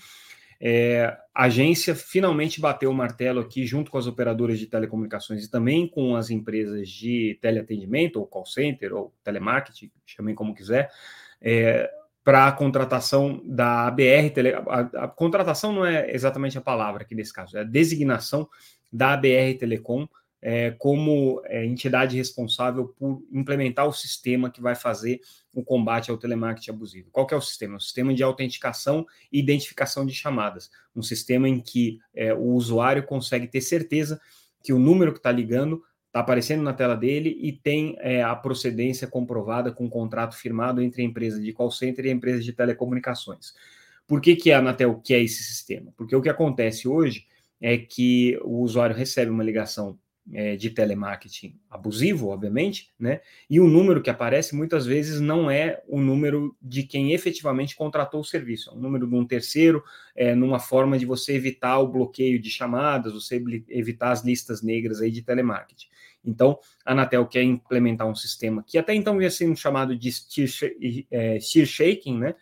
É, 0.67 1.15
a 1.31 1.43
agência 1.43 1.93
finalmente 1.93 2.59
bateu 2.59 2.89
o 2.89 2.93
martelo 2.93 3.39
aqui, 3.39 3.67
junto 3.67 3.91
com 3.91 3.99
as 3.99 4.07
operadoras 4.07 4.57
de 4.57 4.65
telecomunicações 4.65 5.45
e 5.45 5.51
também 5.51 5.87
com 5.87 6.15
as 6.15 6.31
empresas 6.31 6.89
de 6.89 7.37
teleatendimento, 7.39 8.19
ou 8.19 8.25
call 8.25 8.47
center, 8.47 8.91
ou 8.91 9.13
telemarketing, 9.23 9.91
chamem 10.07 10.33
como 10.33 10.55
quiser, 10.55 10.89
é, 11.39 11.87
para 12.23 12.47
a 12.47 12.51
contratação 12.51 13.43
da 13.45 13.85
ABR. 13.85 14.31
Tele, 14.33 14.53
a, 14.55 15.03
a, 15.03 15.07
contratação 15.07 15.71
não 15.71 15.85
é 15.85 16.11
exatamente 16.11 16.57
a 16.57 16.61
palavra 16.61 17.03
aqui 17.03 17.13
nesse 17.13 17.31
caso, 17.31 17.55
é 17.55 17.61
a 17.61 17.63
designação 17.63 18.49
da 18.91 19.13
ABR 19.13 19.59
Telecom 19.59 20.07
é, 20.47 20.69
como 20.69 21.41
é, 21.45 21.65
entidade 21.65 22.15
responsável 22.15 22.89
por 22.99 23.19
implementar 23.31 23.87
o 23.87 23.91
sistema 23.91 24.47
que 24.47 24.61
vai 24.61 24.75
fazer 24.75 25.19
o 25.51 25.63
combate 25.63 26.11
ao 26.11 26.19
telemarketing 26.19 26.69
abusivo. 26.69 27.09
Qual 27.11 27.25
é 27.31 27.35
o 27.35 27.41
sistema? 27.41 27.77
O 27.77 27.81
sistema 27.81 28.13
de 28.13 28.21
autenticação 28.21 29.07
e 29.33 29.39
identificação 29.39 30.05
de 30.05 30.13
chamadas. 30.13 30.69
Um 30.95 31.01
sistema 31.01 31.49
em 31.49 31.59
que 31.59 31.97
é, 32.13 32.31
o 32.31 32.51
usuário 32.51 33.01
consegue 33.07 33.47
ter 33.47 33.59
certeza 33.59 34.21
que 34.63 34.71
o 34.71 34.77
número 34.77 35.13
que 35.13 35.17
está 35.17 35.31
ligando 35.31 35.81
está 36.05 36.19
aparecendo 36.19 36.61
na 36.61 36.73
tela 36.73 36.95
dele 36.95 37.35
e 37.41 37.51
tem 37.51 37.95
é, 37.97 38.21
a 38.21 38.35
procedência 38.35 39.07
comprovada 39.07 39.71
com 39.71 39.85
um 39.85 39.89
contrato 39.89 40.35
firmado 40.35 40.79
entre 40.79 41.01
a 41.01 41.05
empresa 41.05 41.41
de 41.41 41.51
call 41.53 41.71
center 41.71 42.05
e 42.05 42.09
a 42.09 42.13
empresa 42.13 42.43
de 42.43 42.53
telecomunicações. 42.53 43.55
Por 44.05 44.21
que, 44.21 44.35
que 44.35 44.51
a 44.51 44.59
Anatel 44.59 45.01
quer 45.03 45.21
esse 45.21 45.43
sistema? 45.43 45.91
Porque 45.97 46.15
o 46.15 46.21
que 46.21 46.29
acontece 46.29 46.87
hoje 46.87 47.25
é 47.59 47.79
que 47.79 48.37
o 48.43 48.59
usuário 48.59 48.95
recebe 48.95 49.31
uma 49.31 49.43
ligação 49.43 49.97
é, 50.33 50.55
de 50.55 50.69
telemarketing 50.69 51.59
abusivo, 51.69 52.29
obviamente, 52.29 52.91
né? 52.99 53.21
E 53.49 53.59
o 53.59 53.67
número 53.67 54.01
que 54.01 54.09
aparece 54.09 54.55
muitas 54.55 54.85
vezes 54.85 55.19
não 55.19 55.49
é 55.51 55.81
o 55.87 55.99
número 55.99 56.55
de 56.61 56.83
quem 56.83 57.13
efetivamente 57.13 57.75
contratou 57.75 58.21
o 58.21 58.25
serviço, 58.25 58.69
é 58.69 58.73
um 58.73 58.79
número 58.79 59.07
de 59.07 59.15
um 59.15 59.25
terceiro, 59.25 59.83
é, 60.15 60.33
numa 60.33 60.59
forma 60.59 60.97
de 60.97 61.05
você 61.05 61.33
evitar 61.33 61.79
o 61.79 61.87
bloqueio 61.87 62.39
de 62.39 62.49
chamadas, 62.49 63.13
você 63.13 63.41
evitar 63.69 64.11
as 64.11 64.23
listas 64.23 64.61
negras 64.61 65.01
aí 65.01 65.11
de 65.11 65.21
telemarketing. 65.21 65.87
Então, 66.23 66.57
a 66.83 66.93
Anatel 66.93 67.27
quer 67.27 67.43
implementar 67.43 68.07
um 68.07 68.15
sistema 68.15 68.63
que 68.65 68.77
até 68.77 68.95
então 68.95 69.21
ia 69.21 69.29
ser 69.29 69.55
chamado 69.55 69.95
de 69.95 70.11
steer, 70.11 70.49
é, 71.11 71.39
shaking, 71.39 72.17
né? 72.17 72.35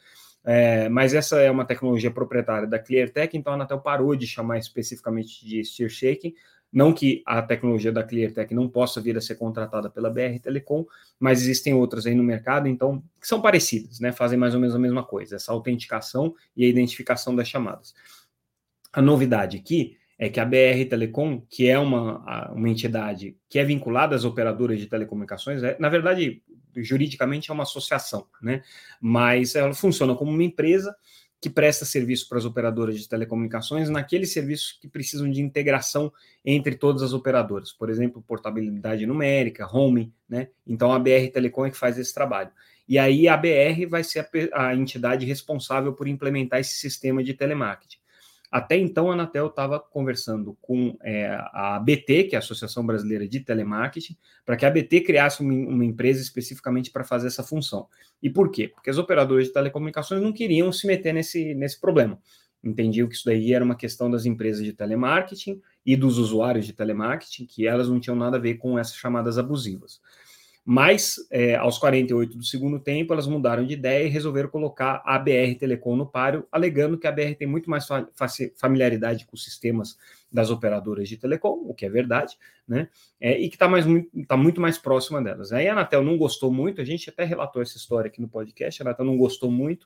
É, 0.45 0.89
mas 0.89 1.13
essa 1.13 1.39
é 1.39 1.49
uma 1.49 1.63
tecnologia 1.63 2.11
proprietária 2.11 2.67
da 2.67 2.77
ClearTech, 2.77 3.37
então 3.37 3.53
a 3.53 3.55
Anatel 3.55 3.79
parou 3.79 4.13
de 4.13 4.27
chamar 4.27 4.57
especificamente 4.57 5.45
de 5.45 5.63
steer 5.63 5.89
shaking, 5.89 6.33
não 6.73 6.91
que 6.91 7.21
a 7.23 7.39
tecnologia 7.39 7.91
da 7.91 8.03
ClearTech 8.03 8.51
não 8.55 8.67
possa 8.67 8.99
vir 8.99 9.15
a 9.15 9.21
ser 9.21 9.35
contratada 9.35 9.91
pela 9.91 10.09
BR 10.09 10.39
Telecom, 10.41 10.83
mas 11.19 11.43
existem 11.43 11.75
outras 11.75 12.07
aí 12.07 12.15
no 12.15 12.23
mercado, 12.23 12.67
então, 12.67 13.03
que 13.21 13.27
são 13.27 13.39
parecidas, 13.39 13.99
né? 13.99 14.11
Fazem 14.11 14.39
mais 14.39 14.55
ou 14.55 14.59
menos 14.59 14.75
a 14.75 14.79
mesma 14.79 15.03
coisa, 15.03 15.35
essa 15.35 15.51
autenticação 15.51 16.33
e 16.57 16.65
a 16.65 16.67
identificação 16.67 17.35
das 17.35 17.47
chamadas. 17.47 17.93
A 18.91 19.03
novidade 19.03 19.57
aqui 19.57 19.95
é 20.17 20.29
que 20.29 20.39
a 20.39 20.45
BR 20.45 20.89
Telecom, 20.89 21.41
que 21.47 21.67
é 21.67 21.77
uma, 21.77 22.49
uma 22.51 22.69
entidade 22.69 23.37
que 23.47 23.59
é 23.59 23.63
vinculada 23.63 24.15
às 24.15 24.25
operadoras 24.25 24.79
de 24.79 24.87
telecomunicações, 24.87 25.61
é, 25.61 25.77
na 25.79 25.89
verdade, 25.89 26.41
juridicamente 26.75 27.51
é 27.51 27.53
uma 27.53 27.63
associação, 27.63 28.25
né? 28.41 28.63
Mas 28.99 29.53
ela 29.53 29.75
funciona 29.75 30.15
como 30.15 30.31
uma 30.31 30.43
empresa 30.43 30.95
que 31.43 31.49
presta 31.49 31.83
serviço 31.83 32.29
para 32.29 32.37
as 32.37 32.45
operadoras 32.45 32.97
de 32.97 33.09
telecomunicações 33.09 33.89
naqueles 33.89 34.31
serviços 34.31 34.79
que 34.81 34.87
precisam 34.87 35.29
de 35.29 35.41
integração 35.41 36.09
entre 36.45 36.73
todas 36.73 37.01
as 37.01 37.11
operadoras, 37.11 37.73
por 37.73 37.89
exemplo, 37.89 38.23
portabilidade 38.25 39.05
numérica, 39.05 39.67
home, 39.67 40.13
né? 40.27 40.47
Então 40.65 40.93
a 40.93 40.97
BR 40.97 41.29
Telecom 41.33 41.65
é 41.65 41.69
que 41.69 41.75
faz 41.75 41.99
esse 41.99 42.13
trabalho. 42.13 42.49
E 42.87 42.97
aí 42.97 43.27
a 43.27 43.35
BR 43.35 43.85
vai 43.89 44.05
ser 44.05 44.25
a, 44.53 44.67
a 44.67 44.73
entidade 44.73 45.25
responsável 45.25 45.91
por 45.91 46.07
implementar 46.07 46.61
esse 46.61 46.75
sistema 46.75 47.21
de 47.21 47.33
telemarketing. 47.33 47.97
Até 48.53 48.77
então, 48.77 49.09
a 49.09 49.15
Anatel 49.15 49.47
estava 49.47 49.79
conversando 49.79 50.55
com 50.61 50.95
é, 51.01 51.25
a 51.25 51.77
ABT, 51.77 52.25
que 52.25 52.35
é 52.35 52.37
a 52.37 52.39
Associação 52.39 52.85
Brasileira 52.85 53.27
de 53.27 53.39
Telemarketing, 53.39 54.15
para 54.45 54.55
que 54.55 54.63
a 54.63 54.67
ABT 54.67 55.01
criasse 55.01 55.41
uma, 55.41 55.51
uma 55.51 55.83
empresa 55.83 56.21
especificamente 56.21 56.91
para 56.91 57.03
fazer 57.03 57.25
essa 57.25 57.41
função. 57.41 57.87
E 58.21 58.29
por 58.29 58.51
quê? 58.51 58.67
Porque 58.67 58.91
as 58.91 58.99
operadoras 58.99 59.47
de 59.47 59.53
telecomunicações 59.53 60.21
não 60.21 60.31
queriam 60.31 60.71
se 60.71 60.85
meter 60.85 61.15
nesse, 61.15 61.55
nesse 61.55 61.81
problema. 61.81 62.21
Entendiam 62.63 63.07
que 63.07 63.15
isso 63.15 63.25
daí 63.25 63.53
era 63.53 63.65
uma 63.65 63.75
questão 63.75 64.11
das 64.11 64.23
empresas 64.23 64.63
de 64.63 64.71
telemarketing 64.71 65.59
e 65.83 65.95
dos 65.95 66.19
usuários 66.19 66.67
de 66.67 66.73
telemarketing, 66.73 67.47
que 67.47 67.65
elas 67.65 67.89
não 67.89 67.99
tinham 67.99 68.15
nada 68.15 68.37
a 68.37 68.39
ver 68.39 68.57
com 68.57 68.77
essas 68.77 68.95
chamadas 68.95 69.39
abusivas. 69.39 69.99
Mas, 70.65 71.15
é, 71.29 71.55
aos 71.55 71.77
48 71.77 72.37
do 72.37 72.43
segundo 72.43 72.79
tempo, 72.79 73.11
elas 73.11 73.27
mudaram 73.27 73.65
de 73.65 73.73
ideia 73.73 74.05
e 74.05 74.09
resolveram 74.09 74.47
colocar 74.47 75.01
a 75.03 75.19
BR 75.19 75.55
Telecom 75.59 75.97
no 75.97 76.05
páreo, 76.05 76.47
alegando 76.49 76.97
que 76.97 77.05
a 77.05 77.11
BR 77.11 77.35
tem 77.37 77.47
muito 77.47 77.69
mais 77.69 77.85
familiaridade 78.55 79.25
com 79.25 79.35
os 79.35 79.43
sistemas 79.43 79.97
das 80.31 80.49
operadoras 80.49 81.09
de 81.09 81.17
telecom, 81.17 81.65
o 81.67 81.73
que 81.73 81.85
é 81.85 81.89
verdade, 81.89 82.37
né? 82.65 82.87
É, 83.19 83.37
e 83.37 83.49
que 83.49 83.55
está 83.55 83.69
tá 84.25 84.37
muito 84.37 84.61
mais 84.61 84.77
próxima 84.77 85.21
delas. 85.21 85.51
Aí 85.51 85.67
a 85.67 85.73
Anatel 85.73 86.01
não 86.01 86.17
gostou 86.17 86.51
muito, 86.51 86.79
a 86.79 86.85
gente 86.85 87.09
até 87.09 87.25
relatou 87.25 87.61
essa 87.61 87.77
história 87.77 88.07
aqui 88.07 88.21
no 88.21 88.29
podcast, 88.29 88.81
a 88.81 88.85
Anatel 88.85 89.05
não 89.05 89.17
gostou 89.17 89.51
muito, 89.51 89.85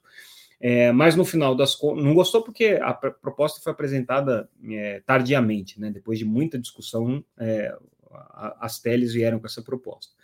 é, 0.60 0.91
mas 0.91 1.15
no 1.15 1.25
final 1.25 1.55
das 1.55 1.75
contas, 1.75 2.03
não 2.03 2.13
gostou 2.13 2.43
porque 2.43 2.79
a 2.81 2.93
proposta 2.93 3.60
foi 3.62 3.72
apresentada 3.72 4.48
é, 4.69 5.01
tardiamente, 5.05 5.81
né? 5.81 5.89
Depois 5.89 6.19
de 6.19 6.25
muita 6.25 6.60
discussão, 6.60 7.25
é, 7.39 7.75
as 8.62 8.79
teles 8.79 9.12
vieram 9.12 9.39
com 9.39 9.48
essa 9.48 9.62
proposta 9.63 10.15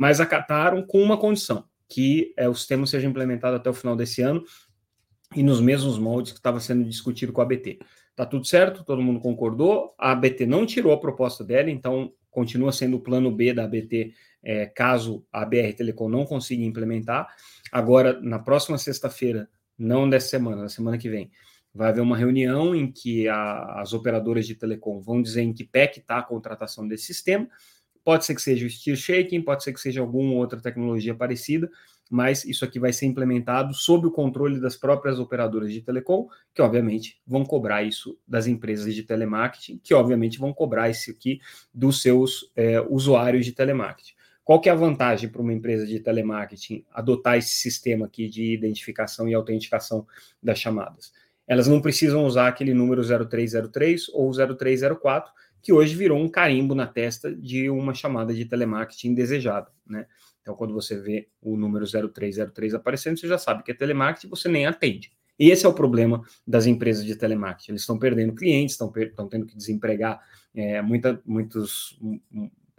mas 0.00 0.18
acataram 0.18 0.82
com 0.82 1.02
uma 1.02 1.18
condição, 1.18 1.62
que 1.86 2.32
é, 2.34 2.48
o 2.48 2.54
sistema 2.54 2.86
seja 2.86 3.06
implementado 3.06 3.56
até 3.56 3.68
o 3.68 3.74
final 3.74 3.94
desse 3.94 4.22
ano 4.22 4.42
e 5.36 5.42
nos 5.42 5.60
mesmos 5.60 5.98
moldes 5.98 6.32
que 6.32 6.38
estava 6.38 6.58
sendo 6.58 6.88
discutido 6.88 7.34
com 7.34 7.42
a 7.42 7.44
ABT. 7.44 7.78
Tá 8.16 8.24
tudo 8.24 8.46
certo, 8.46 8.82
todo 8.82 9.02
mundo 9.02 9.20
concordou, 9.20 9.94
a 9.98 10.12
ABT 10.12 10.46
não 10.46 10.64
tirou 10.64 10.94
a 10.94 10.98
proposta 10.98 11.44
dela, 11.44 11.70
então 11.70 12.14
continua 12.30 12.72
sendo 12.72 12.96
o 12.96 13.00
plano 13.00 13.30
B 13.30 13.52
da 13.52 13.64
ABT 13.64 14.14
é, 14.42 14.64
caso 14.64 15.22
a 15.30 15.44
BR 15.44 15.74
Telecom 15.76 16.08
não 16.08 16.24
consiga 16.24 16.64
implementar. 16.64 17.28
Agora, 17.70 18.18
na 18.22 18.38
próxima 18.38 18.78
sexta-feira, 18.78 19.50
não 19.76 20.08
dessa 20.08 20.28
semana, 20.28 20.62
na 20.62 20.70
semana 20.70 20.96
que 20.96 21.10
vem, 21.10 21.30
vai 21.74 21.90
haver 21.90 22.00
uma 22.00 22.16
reunião 22.16 22.74
em 22.74 22.90
que 22.90 23.28
a, 23.28 23.82
as 23.82 23.92
operadoras 23.92 24.46
de 24.46 24.54
telecom 24.54 24.98
vão 24.98 25.20
dizer 25.20 25.42
em 25.42 25.52
que 25.52 25.62
pé 25.62 25.86
que 25.86 26.00
está 26.00 26.16
a 26.16 26.22
contratação 26.22 26.88
desse 26.88 27.04
sistema, 27.04 27.46
Pode 28.04 28.24
ser 28.24 28.34
que 28.34 28.42
seja 28.42 28.66
o 28.66 28.70
Steer 28.70 28.96
Shaking, 28.96 29.42
pode 29.42 29.62
ser 29.62 29.72
que 29.72 29.80
seja 29.80 30.00
alguma 30.00 30.34
outra 30.34 30.60
tecnologia 30.60 31.14
parecida, 31.14 31.70
mas 32.10 32.44
isso 32.44 32.64
aqui 32.64 32.80
vai 32.80 32.92
ser 32.92 33.06
implementado 33.06 33.72
sob 33.72 34.08
o 34.08 34.10
controle 34.10 34.58
das 34.58 34.76
próprias 34.76 35.18
operadoras 35.20 35.72
de 35.72 35.80
telecom, 35.80 36.28
que 36.52 36.60
obviamente 36.60 37.20
vão 37.24 37.44
cobrar 37.44 37.84
isso 37.84 38.18
das 38.26 38.48
empresas 38.48 38.94
de 38.94 39.04
telemarketing, 39.04 39.78
que 39.82 39.94
obviamente 39.94 40.38
vão 40.38 40.52
cobrar 40.52 40.90
isso 40.90 41.10
aqui 41.10 41.40
dos 41.72 42.02
seus 42.02 42.50
é, 42.56 42.80
usuários 42.80 43.46
de 43.46 43.52
telemarketing. 43.52 44.14
Qual 44.42 44.60
que 44.60 44.68
é 44.68 44.72
a 44.72 44.74
vantagem 44.74 45.28
para 45.28 45.40
uma 45.40 45.52
empresa 45.52 45.86
de 45.86 46.00
telemarketing 46.00 46.84
adotar 46.90 47.36
esse 47.36 47.50
sistema 47.50 48.06
aqui 48.06 48.28
de 48.28 48.52
identificação 48.52 49.28
e 49.28 49.34
autenticação 49.34 50.04
das 50.42 50.58
chamadas? 50.58 51.12
Elas 51.46 51.68
não 51.68 51.80
precisam 51.80 52.24
usar 52.24 52.48
aquele 52.48 52.74
número 52.74 53.02
0303 53.02 54.08
ou 54.08 54.32
0304, 54.32 55.32
que 55.62 55.72
hoje 55.72 55.94
virou 55.94 56.18
um 56.18 56.28
carimbo 56.28 56.74
na 56.74 56.86
testa 56.86 57.34
de 57.34 57.68
uma 57.70 57.94
chamada 57.94 58.32
de 58.32 58.44
telemarketing 58.44 59.08
indesejada, 59.08 59.70
né? 59.86 60.06
Então, 60.42 60.54
quando 60.54 60.72
você 60.72 60.98
vê 60.98 61.28
o 61.40 61.56
número 61.56 61.84
0303 61.86 62.74
aparecendo, 62.74 63.18
você 63.18 63.28
já 63.28 63.38
sabe 63.38 63.62
que 63.62 63.70
é 63.70 63.74
telemarketing, 63.74 64.28
você 64.28 64.48
nem 64.48 64.66
atende. 64.66 65.12
E 65.38 65.50
esse 65.50 65.64
é 65.64 65.68
o 65.68 65.72
problema 65.72 66.22
das 66.46 66.66
empresas 66.66 67.04
de 67.04 67.14
telemarketing. 67.14 67.72
Eles 67.72 67.82
estão 67.82 67.98
perdendo 67.98 68.34
clientes, 68.34 68.74
estão, 68.74 69.28
tendo 69.28 69.46
que 69.46 69.56
desempregar 69.56 70.20
é, 70.54 70.82
muita, 70.82 71.20
muitos. 71.24 71.98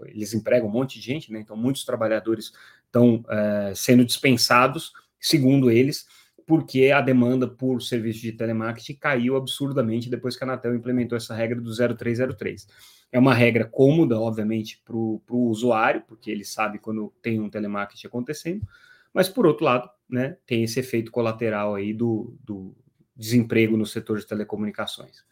Eles 0.06 0.34
empregam 0.34 0.68
um 0.68 0.72
monte 0.72 1.00
de 1.00 1.06
gente, 1.06 1.32
né? 1.32 1.40
Então, 1.40 1.56
muitos 1.56 1.84
trabalhadores 1.84 2.52
estão 2.86 3.24
é, 3.30 3.74
sendo 3.76 4.04
dispensados, 4.04 4.92
segundo 5.20 5.72
eles, 5.72 6.06
porque 6.52 6.92
a 6.92 7.00
demanda 7.00 7.48
por 7.48 7.82
serviço 7.82 8.20
de 8.20 8.34
telemarketing 8.34 8.96
caiu 8.96 9.38
absurdamente 9.38 10.10
depois 10.10 10.36
que 10.36 10.44
a 10.44 10.48
Anatel 10.48 10.76
implementou 10.76 11.18
essa 11.18 11.34
regra 11.34 11.62
do 11.62 11.72
0303. 11.74 12.68
É 13.10 13.18
uma 13.18 13.34
regra 13.34 13.64
cômoda, 13.64 14.20
obviamente, 14.20 14.82
para 14.84 14.94
o 14.94 15.22
usuário, 15.30 16.04
porque 16.06 16.30
ele 16.30 16.44
sabe 16.44 16.78
quando 16.78 17.14
tem 17.22 17.40
um 17.40 17.50
telemarketing 17.50 18.06
acontecendo, 18.06 18.68
mas, 19.14 19.30
por 19.30 19.48
outro 19.48 19.64
lado, 19.64 19.90
né, 20.10 20.36
tem 20.46 20.62
esse 20.62 20.78
efeito 20.78 21.10
colateral 21.10 21.74
aí 21.74 21.94
do, 21.94 22.38
do 22.44 22.76
desemprego 23.16 23.78
no 23.78 23.86
setor 23.86 24.20
de 24.20 24.28
telecomunicações. 24.28 25.24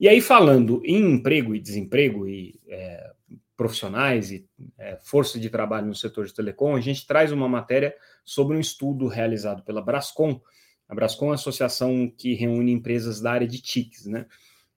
E 0.00 0.08
aí, 0.08 0.22
falando 0.22 0.80
em 0.82 1.12
emprego 1.12 1.54
e 1.54 1.60
desemprego 1.60 2.26
e 2.26 2.58
é, 2.66 3.12
profissionais 3.54 4.32
e 4.32 4.48
é, 4.78 4.98
força 5.02 5.38
de 5.38 5.50
trabalho 5.50 5.88
no 5.88 5.94
setor 5.94 6.24
de 6.24 6.32
telecom, 6.32 6.74
a 6.74 6.80
gente 6.80 7.06
traz 7.06 7.30
uma 7.30 7.46
matéria 7.46 7.94
sobre 8.24 8.56
um 8.56 8.60
estudo 8.60 9.06
realizado 9.06 9.62
pela 9.62 9.82
Brascom. 9.82 10.40
A 10.88 10.94
Brascom 10.94 11.26
é 11.26 11.28
uma 11.28 11.34
associação 11.34 12.10
que 12.16 12.32
reúne 12.32 12.72
empresas 12.72 13.20
da 13.20 13.30
área 13.30 13.46
de 13.46 13.60
TICs, 13.60 14.06
né? 14.06 14.24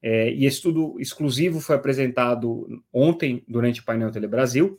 É, 0.01 0.30
e 0.34 0.46
esse 0.46 0.58
estudo 0.58 1.00
exclusivo 1.00 1.62
foi 1.62 1.77
apresentado 1.77 2.84
ontem 2.92 3.42
durante 3.48 3.80
o 3.80 3.86
painel 3.86 4.12
Telebrasil, 4.12 4.77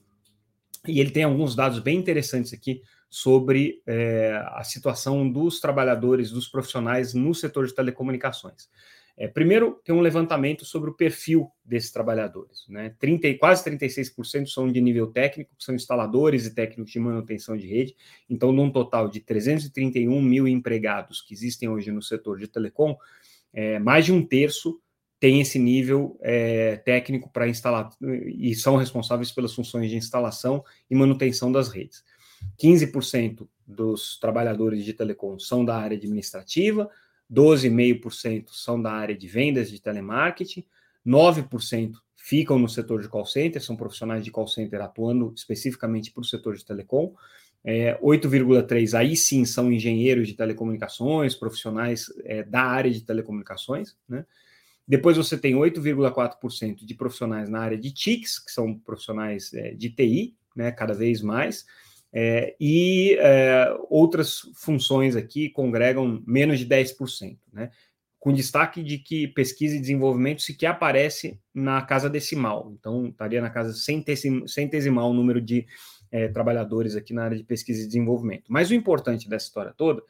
e 0.86 1.00
ele 1.00 1.10
tem 1.10 1.24
alguns 1.24 1.56
dados 1.56 1.78
bem 1.78 1.96
interessantes 1.96 2.52
aqui 2.52 2.82
sobre 3.08 3.80
é, 3.86 4.38
a 4.48 4.62
situação 4.62 5.26
dos 5.26 5.58
trabalhadores, 5.58 6.30
dos 6.30 6.46
profissionais 6.46 7.14
no 7.14 7.34
setor 7.34 7.66
de 7.66 7.74
telecomunicações. 7.74 8.68
É, 9.16 9.28
primeiro, 9.28 9.80
tem 9.84 9.94
um 9.94 10.00
levantamento 10.00 10.64
sobre 10.64 10.90
o 10.90 10.94
perfil 10.94 11.48
desses 11.64 11.92
trabalhadores. 11.92 12.64
Né? 12.68 12.94
30, 12.98 13.34
quase 13.38 13.64
36% 13.64 14.46
são 14.46 14.70
de 14.70 14.80
nível 14.80 15.06
técnico, 15.06 15.52
são 15.58 15.74
instaladores 15.74 16.46
e 16.46 16.54
técnicos 16.54 16.92
de 16.92 16.98
manutenção 16.98 17.56
de 17.56 17.66
rede. 17.66 17.94
Então, 18.28 18.50
num 18.50 18.70
total 18.70 19.08
de 19.08 19.20
331 19.20 20.20
mil 20.20 20.48
empregados 20.48 21.20
que 21.20 21.32
existem 21.32 21.68
hoje 21.68 21.92
no 21.92 22.02
setor 22.02 22.38
de 22.38 22.48
telecom, 22.48 22.96
é, 23.52 23.78
mais 23.78 24.04
de 24.04 24.12
um 24.12 24.24
terço 24.24 24.80
tem 25.20 25.40
esse 25.40 25.58
nível 25.58 26.18
é, 26.20 26.76
técnico 26.76 27.30
para 27.30 27.48
instalar 27.48 27.88
e 28.26 28.54
são 28.54 28.76
responsáveis 28.76 29.32
pelas 29.32 29.54
funções 29.54 29.88
de 29.88 29.96
instalação 29.96 30.62
e 30.90 30.94
manutenção 30.94 31.50
das 31.50 31.68
redes. 31.68 32.04
15% 32.60 33.48
dos 33.66 34.18
trabalhadores 34.18 34.84
de 34.84 34.92
telecom 34.92 35.38
são 35.38 35.64
da 35.64 35.76
área 35.76 35.96
administrativa, 35.96 36.90
12,5% 37.32 38.50
são 38.50 38.80
da 38.80 38.92
área 38.92 39.16
de 39.16 39.26
vendas 39.26 39.70
de 39.70 39.80
telemarketing, 39.80 40.64
9% 41.06 41.92
ficam 42.16 42.58
no 42.58 42.68
setor 42.68 43.02
de 43.02 43.08
call 43.08 43.26
center, 43.26 43.62
são 43.62 43.76
profissionais 43.76 44.24
de 44.24 44.30
call 44.30 44.48
center 44.48 44.80
atuando 44.80 45.32
especificamente 45.36 46.10
para 46.10 46.22
o 46.22 46.24
setor 46.24 46.56
de 46.56 46.64
telecom. 46.64 47.14
É, 47.62 47.98
8,3% 48.00 48.94
aí 48.94 49.16
sim 49.16 49.44
são 49.44 49.72
engenheiros 49.72 50.28
de 50.28 50.34
telecomunicações, 50.34 51.34
profissionais 51.34 52.12
é, 52.24 52.42
da 52.42 52.62
área 52.62 52.90
de 52.90 53.02
telecomunicações, 53.02 53.96
né? 54.08 54.24
Depois 54.86 55.16
você 55.16 55.38
tem 55.38 55.54
8,4% 55.54 56.84
de 56.84 56.94
profissionais 56.94 57.48
na 57.48 57.60
área 57.60 57.78
de 57.78 57.90
TICs, 57.90 58.38
que 58.38 58.52
são 58.52 58.78
profissionais 58.78 59.52
é, 59.54 59.72
de 59.72 59.88
TI, 59.88 60.36
né, 60.54 60.70
cada 60.70 60.92
vez 60.92 61.22
mais, 61.22 61.64
é, 62.16 62.54
e 62.60 63.16
é, 63.18 63.76
outras 63.90 64.38
funções 64.54 65.16
aqui 65.16 65.50
congregam 65.50 66.22
menos 66.24 66.60
de 66.60 66.66
10%, 66.66 67.36
né? 67.52 67.70
com 68.20 68.32
destaque 68.32 68.82
de 68.82 68.98
que 68.98 69.26
pesquisa 69.28 69.76
e 69.76 69.80
desenvolvimento 69.80 70.40
sequer 70.40 70.68
aparece 70.68 71.38
na 71.52 71.82
casa 71.82 72.08
decimal, 72.08 72.72
então 72.72 73.08
estaria 73.08 73.42
na 73.42 73.50
casa 73.50 73.74
centesimal 74.46 75.10
o 75.10 75.12
número 75.12 75.42
de 75.42 75.66
é, 76.10 76.28
trabalhadores 76.28 76.94
aqui 76.94 77.12
na 77.12 77.24
área 77.24 77.36
de 77.36 77.44
pesquisa 77.44 77.82
e 77.82 77.86
desenvolvimento. 77.86 78.44
Mas 78.48 78.70
o 78.70 78.74
importante 78.74 79.28
dessa 79.28 79.46
história 79.46 79.74
toda 79.76 80.00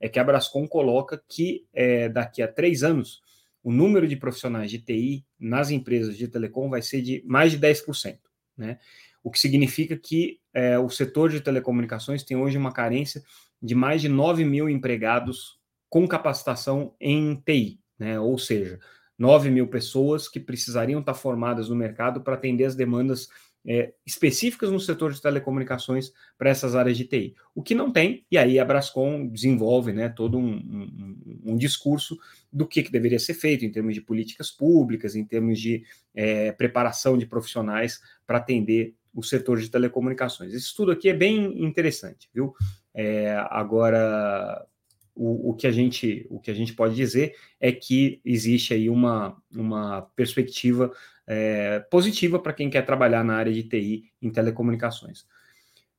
é 0.00 0.08
que 0.08 0.18
a 0.18 0.24
Brascom 0.24 0.66
coloca 0.66 1.22
que 1.28 1.64
é, 1.72 2.08
daqui 2.08 2.42
a 2.42 2.48
três 2.48 2.82
anos 2.82 3.22
o 3.62 3.72
número 3.72 4.08
de 4.08 4.16
profissionais 4.16 4.68
de 4.68 4.80
TI 4.80 5.24
nas 5.38 5.70
empresas 5.70 6.16
de 6.16 6.26
telecom 6.26 6.68
vai 6.68 6.82
ser 6.82 7.00
de 7.00 7.22
mais 7.24 7.52
de 7.52 7.58
10%, 7.58 8.18
né? 8.56 8.78
O 9.22 9.30
que 9.30 9.38
significa 9.38 9.96
que 9.96 10.38
é, 10.52 10.78
o 10.78 10.88
setor 10.88 11.30
de 11.30 11.40
telecomunicações 11.40 12.22
tem 12.22 12.36
hoje 12.36 12.58
uma 12.58 12.72
carência 12.72 13.22
de 13.60 13.74
mais 13.74 14.00
de 14.00 14.08
9 14.08 14.44
mil 14.44 14.68
empregados 14.68 15.58
com 15.88 16.08
capacitação 16.08 16.94
em 17.00 17.36
TI, 17.36 17.80
né? 17.98 18.18
Ou 18.18 18.38
seja, 18.38 18.80
9 19.18 19.50
mil 19.50 19.68
pessoas 19.68 20.28
que 20.28 20.40
precisariam 20.40 21.00
estar 21.00 21.14
formadas 21.14 21.68
no 21.68 21.76
mercado 21.76 22.22
para 22.22 22.34
atender 22.34 22.64
as 22.64 22.74
demandas 22.74 23.28
é, 23.64 23.92
específicas 24.04 24.70
no 24.70 24.80
setor 24.80 25.12
de 25.12 25.22
telecomunicações 25.22 26.12
para 26.36 26.50
essas 26.50 26.74
áreas 26.74 26.96
de 26.96 27.04
TI. 27.04 27.34
O 27.54 27.62
que 27.62 27.74
não 27.74 27.92
tem, 27.92 28.26
e 28.30 28.36
aí 28.36 28.58
a 28.58 28.64
Brascom 28.64 29.28
desenvolve 29.28 29.92
né, 29.92 30.08
todo 30.08 30.38
um, 30.38 30.54
um, 30.54 31.42
um 31.52 31.56
discurso 31.56 32.18
do 32.52 32.66
que, 32.66 32.82
que, 32.82 32.90
deveria 32.90 33.18
ser 33.18 33.34
feito 33.34 33.64
em 33.64 33.70
termos 33.70 33.94
de 33.94 34.00
políticas 34.00 34.50
públicas, 34.50 35.14
em 35.14 35.24
termos 35.24 35.60
de 35.60 35.84
é, 36.14 36.52
preparação 36.52 37.16
de 37.16 37.26
profissionais 37.26 38.00
para 38.26 38.38
atender 38.38 38.94
o 39.14 39.22
setor 39.22 39.58
de 39.60 39.70
telecomunicações. 39.70 40.52
Esse 40.52 40.66
estudo 40.66 40.92
aqui 40.92 41.08
é 41.08 41.14
bem 41.14 41.62
interessante, 41.62 42.28
viu? 42.32 42.54
É, 42.94 43.34
agora, 43.50 44.66
o, 45.14 45.50
o, 45.50 45.54
que 45.54 45.66
a 45.66 45.72
gente, 45.72 46.26
o 46.30 46.40
que 46.40 46.50
a 46.50 46.54
gente 46.54 46.74
pode 46.74 46.94
dizer 46.94 47.34
é 47.60 47.70
que 47.70 48.20
existe 48.24 48.74
aí 48.74 48.88
uma, 48.88 49.36
uma 49.54 50.02
perspectiva 50.16 50.90
é, 51.26 51.80
positiva 51.90 52.38
para 52.38 52.52
quem 52.52 52.70
quer 52.70 52.82
trabalhar 52.82 53.24
na 53.24 53.34
área 53.34 53.52
de 53.52 53.62
TI 53.62 54.04
em 54.20 54.30
telecomunicações. 54.30 55.26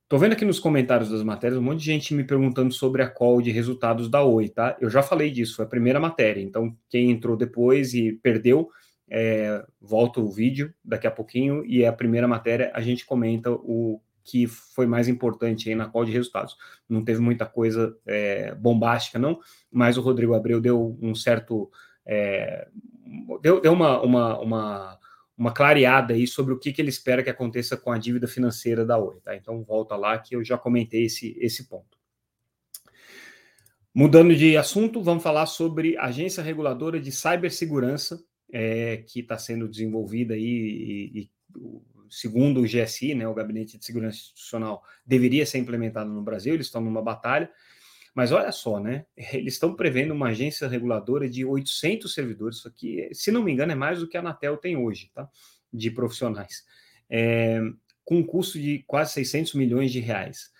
Estou 0.02 0.18
vendo 0.18 0.32
aqui 0.32 0.44
nos 0.44 0.60
comentários 0.60 1.08
das 1.08 1.22
matérias 1.22 1.58
um 1.58 1.62
monte 1.62 1.80
de 1.80 1.86
gente 1.86 2.14
me 2.14 2.24
perguntando 2.24 2.72
sobre 2.72 3.02
a 3.02 3.08
call 3.08 3.40
de 3.40 3.50
resultados 3.50 4.08
da 4.08 4.22
Oi, 4.22 4.48
tá? 4.48 4.76
Eu 4.78 4.90
já 4.90 5.02
falei 5.02 5.30
disso, 5.30 5.56
foi 5.56 5.64
a 5.64 5.68
primeira 5.68 5.98
matéria. 5.98 6.42
Então, 6.42 6.76
quem 6.90 7.10
entrou 7.10 7.36
depois 7.36 7.94
e 7.94 8.12
perdeu, 8.12 8.68
é, 9.08 9.64
volta 9.80 10.20
o 10.20 10.30
vídeo 10.30 10.72
daqui 10.84 11.06
a 11.06 11.10
pouquinho 11.10 11.64
e 11.64 11.82
é 11.82 11.88
a 11.88 11.92
primeira 11.92 12.26
matéria 12.26 12.70
a 12.74 12.80
gente 12.80 13.04
comenta 13.04 13.50
o 13.50 14.00
que 14.22 14.46
foi 14.46 14.86
mais 14.86 15.06
importante 15.06 15.68
aí 15.68 15.74
na 15.74 15.88
call 15.88 16.04
de 16.04 16.12
resultados. 16.12 16.56
Não 16.88 17.04
teve 17.04 17.20
muita 17.20 17.44
coisa 17.44 17.94
é, 18.06 18.54
bombástica, 18.54 19.18
não, 19.18 19.38
mas 19.70 19.98
o 19.98 20.00
Rodrigo 20.00 20.34
Abreu 20.34 20.60
deu 20.60 20.98
um 21.00 21.14
certo. 21.14 21.70
É, 22.06 22.68
deu, 23.42 23.60
deu 23.60 23.72
uma, 23.72 24.00
uma, 24.00 24.40
uma 24.40 24.98
uma 25.36 25.52
clareada 25.52 26.14
aí 26.14 26.26
sobre 26.26 26.54
o 26.54 26.58
que, 26.58 26.72
que 26.72 26.80
ele 26.80 26.88
espera 26.88 27.22
que 27.22 27.30
aconteça 27.30 27.76
com 27.76 27.90
a 27.90 27.98
dívida 27.98 28.28
financeira 28.28 28.84
da 28.86 28.96
Oi, 28.96 29.20
tá? 29.20 29.34
Então 29.34 29.62
volta 29.64 29.96
lá 29.96 30.16
que 30.18 30.36
eu 30.36 30.44
já 30.44 30.56
comentei 30.56 31.06
esse, 31.06 31.36
esse 31.40 31.68
ponto. 31.68 31.98
Mudando 33.92 34.34
de 34.34 34.56
assunto, 34.56 35.02
vamos 35.02 35.22
falar 35.22 35.46
sobre 35.46 35.96
agência 35.98 36.42
reguladora 36.42 37.00
de 37.00 37.12
cibersegurança, 37.12 38.24
é, 38.56 38.98
que 38.98 39.18
está 39.18 39.36
sendo 39.36 39.68
desenvolvida 39.68 40.34
aí 40.34 40.40
e, 40.40 41.20
e, 41.22 41.30
segundo 42.08 42.60
o 42.60 42.64
GSI, 42.64 43.12
né, 43.12 43.26
o 43.26 43.34
Gabinete 43.34 43.76
de 43.76 43.84
Segurança 43.84 44.16
Institucional, 44.16 44.84
deveria 45.04 45.44
ser 45.44 45.58
implementado 45.58 46.08
no 46.08 46.22
Brasil, 46.22 46.54
eles 46.54 46.66
estão 46.66 46.80
numa 46.80 47.02
batalha, 47.02 47.50
mas 48.14 48.30
olha 48.30 48.52
só, 48.52 48.78
né? 48.78 49.06
Eles 49.32 49.54
estão 49.54 49.74
prevendo 49.74 50.14
uma 50.14 50.28
agência 50.28 50.68
reguladora 50.68 51.28
de 51.28 51.44
800 51.44 52.14
servidores. 52.14 52.58
Isso 52.58 52.68
aqui, 52.68 53.08
se 53.12 53.32
não 53.32 53.42
me 53.42 53.50
engano, 53.50 53.72
é 53.72 53.74
mais 53.74 53.98
do 53.98 54.06
que 54.06 54.16
a 54.16 54.20
Anatel 54.20 54.56
tem 54.56 54.76
hoje, 54.76 55.10
tá? 55.12 55.28
De 55.72 55.90
profissionais. 55.90 56.64
É, 57.10 57.60
com 58.04 58.18
um 58.18 58.22
custo 58.22 58.56
de 58.56 58.84
quase 58.86 59.14
600 59.14 59.54
milhões 59.54 59.90
de 59.90 59.98
reais 59.98 60.53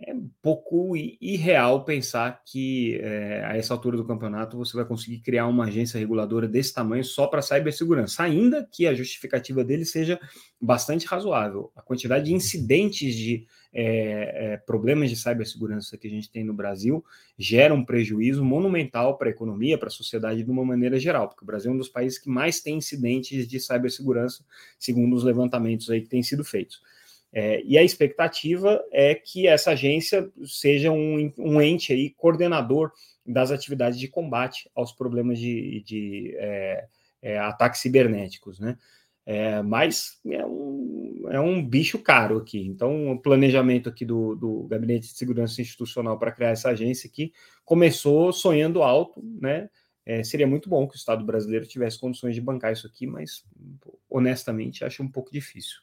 é 0.00 0.14
um 0.14 0.30
pouco 0.40 0.96
irreal 0.96 1.84
pensar 1.84 2.42
que 2.46 3.00
é, 3.02 3.44
a 3.44 3.56
essa 3.56 3.74
altura 3.74 3.96
do 3.96 4.06
campeonato 4.06 4.56
você 4.56 4.76
vai 4.76 4.84
conseguir 4.84 5.18
criar 5.18 5.48
uma 5.48 5.64
agência 5.64 5.98
reguladora 5.98 6.46
desse 6.46 6.72
tamanho 6.72 7.02
só 7.02 7.26
para 7.26 7.42
cibersegurança, 7.42 8.22
ainda 8.22 8.66
que 8.70 8.86
a 8.86 8.94
justificativa 8.94 9.64
dele 9.64 9.84
seja 9.84 10.20
bastante 10.60 11.04
razoável. 11.04 11.72
A 11.74 11.82
quantidade 11.82 12.26
de 12.26 12.32
incidentes 12.32 13.12
de 13.14 13.44
é, 13.72 14.52
é, 14.52 14.56
problemas 14.56 15.10
de 15.10 15.16
cibersegurança 15.16 15.98
que 15.98 16.06
a 16.06 16.10
gente 16.10 16.30
tem 16.30 16.44
no 16.44 16.54
Brasil 16.54 17.04
gera 17.36 17.74
um 17.74 17.84
prejuízo 17.84 18.44
monumental 18.44 19.18
para 19.18 19.28
a 19.28 19.32
economia, 19.32 19.76
para 19.76 19.88
a 19.88 19.90
sociedade 19.90 20.44
de 20.44 20.50
uma 20.50 20.64
maneira 20.64 20.98
geral, 20.98 21.28
porque 21.28 21.42
o 21.42 21.46
Brasil 21.46 21.72
é 21.72 21.74
um 21.74 21.78
dos 21.78 21.88
países 21.88 22.18
que 22.18 22.30
mais 22.30 22.60
tem 22.60 22.76
incidentes 22.76 23.48
de 23.48 23.58
cibersegurança, 23.58 24.44
segundo 24.78 25.16
os 25.16 25.24
levantamentos 25.24 25.90
aí 25.90 26.00
que 26.00 26.08
têm 26.08 26.22
sido 26.22 26.44
feitos. 26.44 26.80
É, 27.32 27.62
e 27.62 27.76
a 27.76 27.82
expectativa 27.82 28.82
é 28.90 29.14
que 29.14 29.46
essa 29.46 29.72
agência 29.72 30.30
seja 30.44 30.90
um, 30.90 31.32
um 31.36 31.60
ente 31.60 31.92
aí 31.92 32.10
coordenador 32.10 32.90
das 33.26 33.50
atividades 33.50 33.98
de 33.98 34.08
combate 34.08 34.70
aos 34.74 34.92
problemas 34.92 35.38
de, 35.38 35.82
de 35.84 36.34
é, 36.38 36.86
é, 37.20 37.38
ataques 37.38 37.80
cibernéticos, 37.80 38.58
né? 38.58 38.78
É, 39.26 39.60
mas 39.60 40.18
é 40.26 40.46
um, 40.46 41.26
é 41.28 41.38
um 41.38 41.62
bicho 41.62 41.98
caro 41.98 42.38
aqui. 42.38 42.60
Então, 42.66 43.12
o 43.12 43.20
planejamento 43.20 43.90
aqui 43.90 44.06
do, 44.06 44.34
do 44.34 44.62
Gabinete 44.62 45.08
de 45.08 45.18
Segurança 45.18 45.60
Institucional 45.60 46.18
para 46.18 46.32
criar 46.32 46.50
essa 46.50 46.70
agência 46.70 47.10
aqui 47.10 47.34
começou 47.62 48.32
sonhando 48.32 48.82
alto, 48.82 49.22
né? 49.22 49.68
É, 50.06 50.24
seria 50.24 50.46
muito 50.46 50.70
bom 50.70 50.88
que 50.88 50.94
o 50.94 50.96
Estado 50.96 51.22
brasileiro 51.22 51.66
tivesse 51.66 52.00
condições 52.00 52.34
de 52.34 52.40
bancar 52.40 52.72
isso 52.72 52.86
aqui, 52.86 53.06
mas 53.06 53.44
honestamente 54.08 54.82
acho 54.82 55.02
um 55.02 55.10
pouco 55.10 55.30
difícil. 55.30 55.76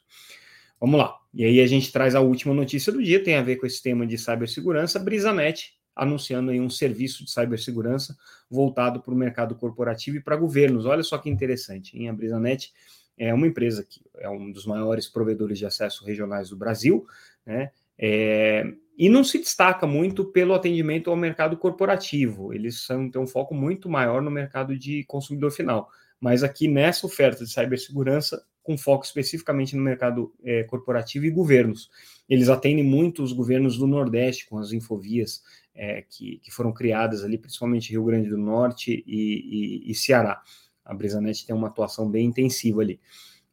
Vamos 0.80 0.98
lá. 0.98 1.16
E 1.32 1.44
aí 1.44 1.60
a 1.60 1.66
gente 1.66 1.92
traz 1.92 2.14
a 2.14 2.20
última 2.20 2.54
notícia 2.54 2.92
do 2.92 3.02
dia, 3.02 3.22
tem 3.22 3.36
a 3.36 3.42
ver 3.42 3.56
com 3.56 3.66
esse 3.66 3.82
tema 3.82 4.06
de 4.06 4.16
cibersegurança. 4.16 4.98
Brisanet 4.98 5.74
anunciando 5.94 6.50
aí 6.50 6.60
um 6.60 6.68
serviço 6.68 7.24
de 7.24 7.30
cibersegurança 7.30 8.16
voltado 8.50 9.00
para 9.00 9.14
o 9.14 9.16
mercado 9.16 9.54
corporativo 9.54 10.18
e 10.18 10.20
para 10.20 10.36
governos. 10.36 10.84
Olha 10.84 11.02
só 11.02 11.16
que 11.16 11.30
interessante, 11.30 11.98
hein? 11.98 12.10
A 12.10 12.12
Brisanet 12.12 12.72
é 13.16 13.32
uma 13.32 13.46
empresa 13.46 13.82
que 13.82 14.02
é 14.18 14.28
um 14.28 14.52
dos 14.52 14.66
maiores 14.66 15.08
provedores 15.08 15.58
de 15.58 15.64
acesso 15.64 16.04
regionais 16.04 16.50
do 16.50 16.56
Brasil, 16.56 17.06
né? 17.46 17.70
É, 17.98 18.70
e 18.98 19.08
não 19.08 19.24
se 19.24 19.38
destaca 19.38 19.86
muito 19.86 20.24
pelo 20.26 20.54
atendimento 20.54 21.10
ao 21.10 21.16
mercado 21.16 21.56
corporativo. 21.56 22.52
Eles 22.52 22.80
são, 22.80 23.10
têm 23.10 23.20
um 23.20 23.26
foco 23.26 23.54
muito 23.54 23.88
maior 23.88 24.20
no 24.20 24.30
mercado 24.30 24.76
de 24.78 25.02
consumidor 25.04 25.50
final. 25.50 25.88
Mas 26.20 26.42
aqui 26.42 26.68
nessa 26.68 27.06
oferta 27.06 27.44
de 27.44 27.50
cibersegurança, 27.50 28.44
com 28.66 28.76
foco 28.76 29.04
especificamente 29.04 29.76
no 29.76 29.82
mercado 29.82 30.34
é, 30.42 30.64
corporativo 30.64 31.24
e 31.24 31.30
governos. 31.30 31.88
Eles 32.28 32.48
atendem 32.48 32.84
muito 32.84 33.22
os 33.22 33.32
governos 33.32 33.78
do 33.78 33.86
Nordeste, 33.86 34.48
com 34.48 34.58
as 34.58 34.72
infovias 34.72 35.40
é, 35.72 36.02
que, 36.02 36.38
que, 36.38 36.50
foram 36.50 36.72
criadas 36.72 37.22
ali, 37.22 37.38
principalmente 37.38 37.92
Rio 37.92 38.04
Grande 38.04 38.28
do 38.28 38.36
Norte 38.36 39.04
e, 39.06 39.84
e, 39.86 39.90
e 39.92 39.94
Ceará. 39.94 40.42
A 40.84 40.92
Brisanet 40.92 41.46
tem 41.46 41.54
uma 41.54 41.68
atuação 41.68 42.10
bem 42.10 42.26
intensiva 42.26 42.82
ali. 42.82 43.00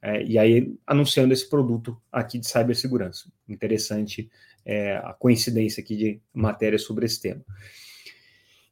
É, 0.02 0.24
e 0.24 0.40
aí, 0.40 0.76
anunciando 0.88 1.32
esse 1.32 1.48
produto 1.48 1.96
aqui 2.12 2.40
de 2.40 2.48
cibersegurança. 2.48 3.32
Interessante 3.48 4.32
é, 4.66 4.98
a 4.98 5.14
coincidência 5.14 5.82
aqui 5.82 5.96
de 5.96 6.22
matéria 6.34 6.80
sobre 6.80 7.06
esse 7.06 7.22
tema. 7.22 7.46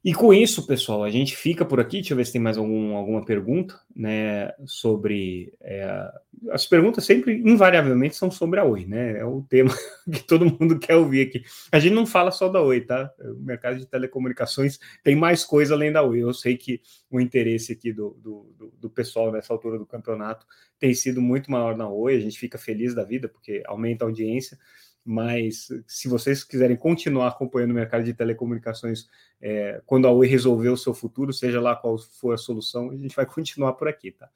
E 0.04 0.12
com 0.12 0.34
isso, 0.34 0.66
pessoal, 0.66 1.04
a 1.04 1.10
gente 1.10 1.36
fica 1.36 1.64
por 1.64 1.78
aqui. 1.78 1.98
Deixa 1.98 2.12
eu 2.12 2.16
ver 2.16 2.26
se 2.26 2.32
tem 2.32 2.40
mais 2.40 2.58
algum, 2.58 2.96
alguma 2.96 3.24
pergunta, 3.24 3.78
né? 3.94 4.52
Sobre. 4.66 5.52
É, 5.60 6.10
as 6.50 6.66
perguntas 6.66 7.04
sempre, 7.04 7.36
invariavelmente, 7.36 8.16
são 8.16 8.28
sobre 8.28 8.58
a 8.58 8.64
Oi, 8.64 8.84
né? 8.84 9.18
É 9.20 9.24
o 9.24 9.42
tema 9.48 9.70
que 10.12 10.24
todo 10.24 10.44
mundo 10.44 10.76
quer 10.76 10.96
ouvir 10.96 11.28
aqui. 11.28 11.44
A 11.70 11.78
gente 11.78 11.94
não 11.94 12.04
fala 12.04 12.32
só 12.32 12.48
da 12.48 12.60
Oi, 12.60 12.80
tá? 12.80 13.12
O 13.20 13.44
mercado 13.44 13.78
de 13.78 13.86
telecomunicações 13.86 14.80
tem 15.04 15.14
mais 15.14 15.44
coisa 15.44 15.74
além 15.74 15.92
da 15.92 16.02
Oi. 16.02 16.20
Eu 16.20 16.34
sei 16.34 16.56
que 16.56 16.80
o 17.08 17.20
interesse 17.20 17.72
aqui 17.72 17.92
do, 17.92 18.18
do, 18.20 18.72
do 18.80 18.90
pessoal 18.90 19.30
nessa 19.30 19.52
altura 19.52 19.78
do 19.78 19.86
campeonato 19.86 20.44
tem 20.80 20.92
sido 20.94 21.22
muito 21.22 21.48
maior 21.48 21.76
na 21.76 21.88
Oi. 21.88 22.16
A 22.16 22.20
gente 22.20 22.40
fica 22.40 22.58
feliz 22.58 22.92
da 22.92 23.04
vida, 23.04 23.28
porque 23.28 23.62
aumenta 23.66 24.04
a 24.04 24.08
audiência 24.08 24.58
mas 25.04 25.68
se 25.86 26.08
vocês 26.08 26.44
quiserem 26.44 26.76
continuar 26.76 27.28
acompanhando 27.28 27.72
o 27.72 27.74
mercado 27.74 28.04
de 28.04 28.14
telecomunicações 28.14 29.08
é, 29.40 29.80
quando 29.84 30.06
a 30.06 30.12
Oi 30.12 30.26
resolver 30.26 30.68
o 30.68 30.76
seu 30.76 30.94
futuro, 30.94 31.32
seja 31.32 31.60
lá 31.60 31.74
qual 31.74 31.98
for 31.98 32.34
a 32.34 32.38
solução, 32.38 32.90
a 32.90 32.96
gente 32.96 33.16
vai 33.16 33.26
continuar 33.26 33.72
por 33.72 33.88
aqui, 33.88 34.12
tá? 34.12 34.28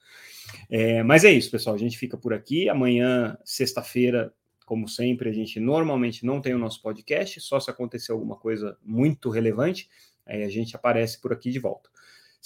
É, 0.69 1.03
mas 1.03 1.25
é 1.25 1.31
isso, 1.31 1.51
pessoal, 1.51 1.77
a 1.77 1.79
gente 1.79 1.97
fica 1.97 2.17
por 2.17 2.35
aqui. 2.35 2.69
Amanhã, 2.69 3.39
sexta-feira, 3.45 4.33
como 4.65 4.89
sempre, 4.89 5.31
a 5.31 5.33
gente 5.33 5.61
normalmente 5.61 6.27
não 6.27 6.41
tem 6.41 6.55
o 6.55 6.59
nosso 6.59 6.83
podcast, 6.83 7.41
só 7.41 7.61
se 7.61 7.71
acontecer 7.71 8.11
alguma 8.11 8.37
coisa 8.37 8.77
muito 8.83 9.31
relevante, 9.31 9.89
aí 10.27 10.43
a 10.43 10.49
gente 10.49 10.75
aparece 10.75 11.21
por 11.21 11.33
aqui 11.33 11.51
de 11.51 11.61
volta. 11.61 11.89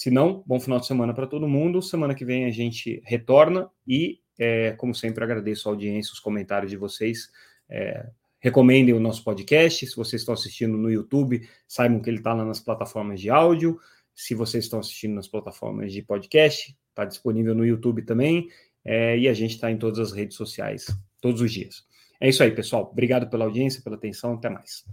Se 0.00 0.10
não, 0.10 0.42
bom 0.46 0.58
final 0.58 0.80
de 0.80 0.86
semana 0.86 1.12
para 1.12 1.26
todo 1.26 1.46
mundo. 1.46 1.82
Semana 1.82 2.14
que 2.14 2.24
vem 2.24 2.46
a 2.46 2.50
gente 2.50 3.02
retorna 3.04 3.70
e, 3.86 4.18
é, 4.38 4.72
como 4.72 4.94
sempre, 4.94 5.22
agradeço 5.22 5.68
a 5.68 5.72
audiência, 5.72 6.14
os 6.14 6.18
comentários 6.18 6.70
de 6.70 6.76
vocês. 6.78 7.30
É, 7.70 8.08
recomendem 8.40 8.94
o 8.94 9.00
nosso 9.00 9.22
podcast. 9.22 9.86
Se 9.86 9.96
vocês 9.96 10.22
estão 10.22 10.34
assistindo 10.34 10.76
no 10.76 10.90
YouTube, 10.90 11.48
saibam 11.68 12.00
que 12.00 12.10
ele 12.10 12.18
está 12.18 12.34
lá 12.34 12.44
nas 12.44 12.60
plataformas 12.60 13.20
de 13.20 13.30
áudio. 13.30 13.78
Se 14.14 14.34
vocês 14.34 14.64
estão 14.64 14.80
assistindo 14.80 15.14
nas 15.14 15.28
plataformas 15.28 15.92
de 15.92 16.02
podcast, 16.02 16.76
está 16.88 17.04
disponível 17.04 17.54
no 17.54 17.64
YouTube 17.64 18.02
também. 18.02 18.48
É, 18.84 19.18
e 19.18 19.28
a 19.28 19.34
gente 19.34 19.54
está 19.54 19.70
em 19.70 19.76
todas 19.76 19.98
as 19.98 20.12
redes 20.12 20.36
sociais, 20.36 20.86
todos 21.20 21.40
os 21.40 21.52
dias. 21.52 21.84
É 22.20 22.28
isso 22.28 22.42
aí, 22.42 22.50
pessoal. 22.50 22.88
Obrigado 22.90 23.30
pela 23.30 23.44
audiência, 23.44 23.82
pela 23.82 23.96
atenção. 23.96 24.34
Até 24.34 24.50
mais. 24.50 24.84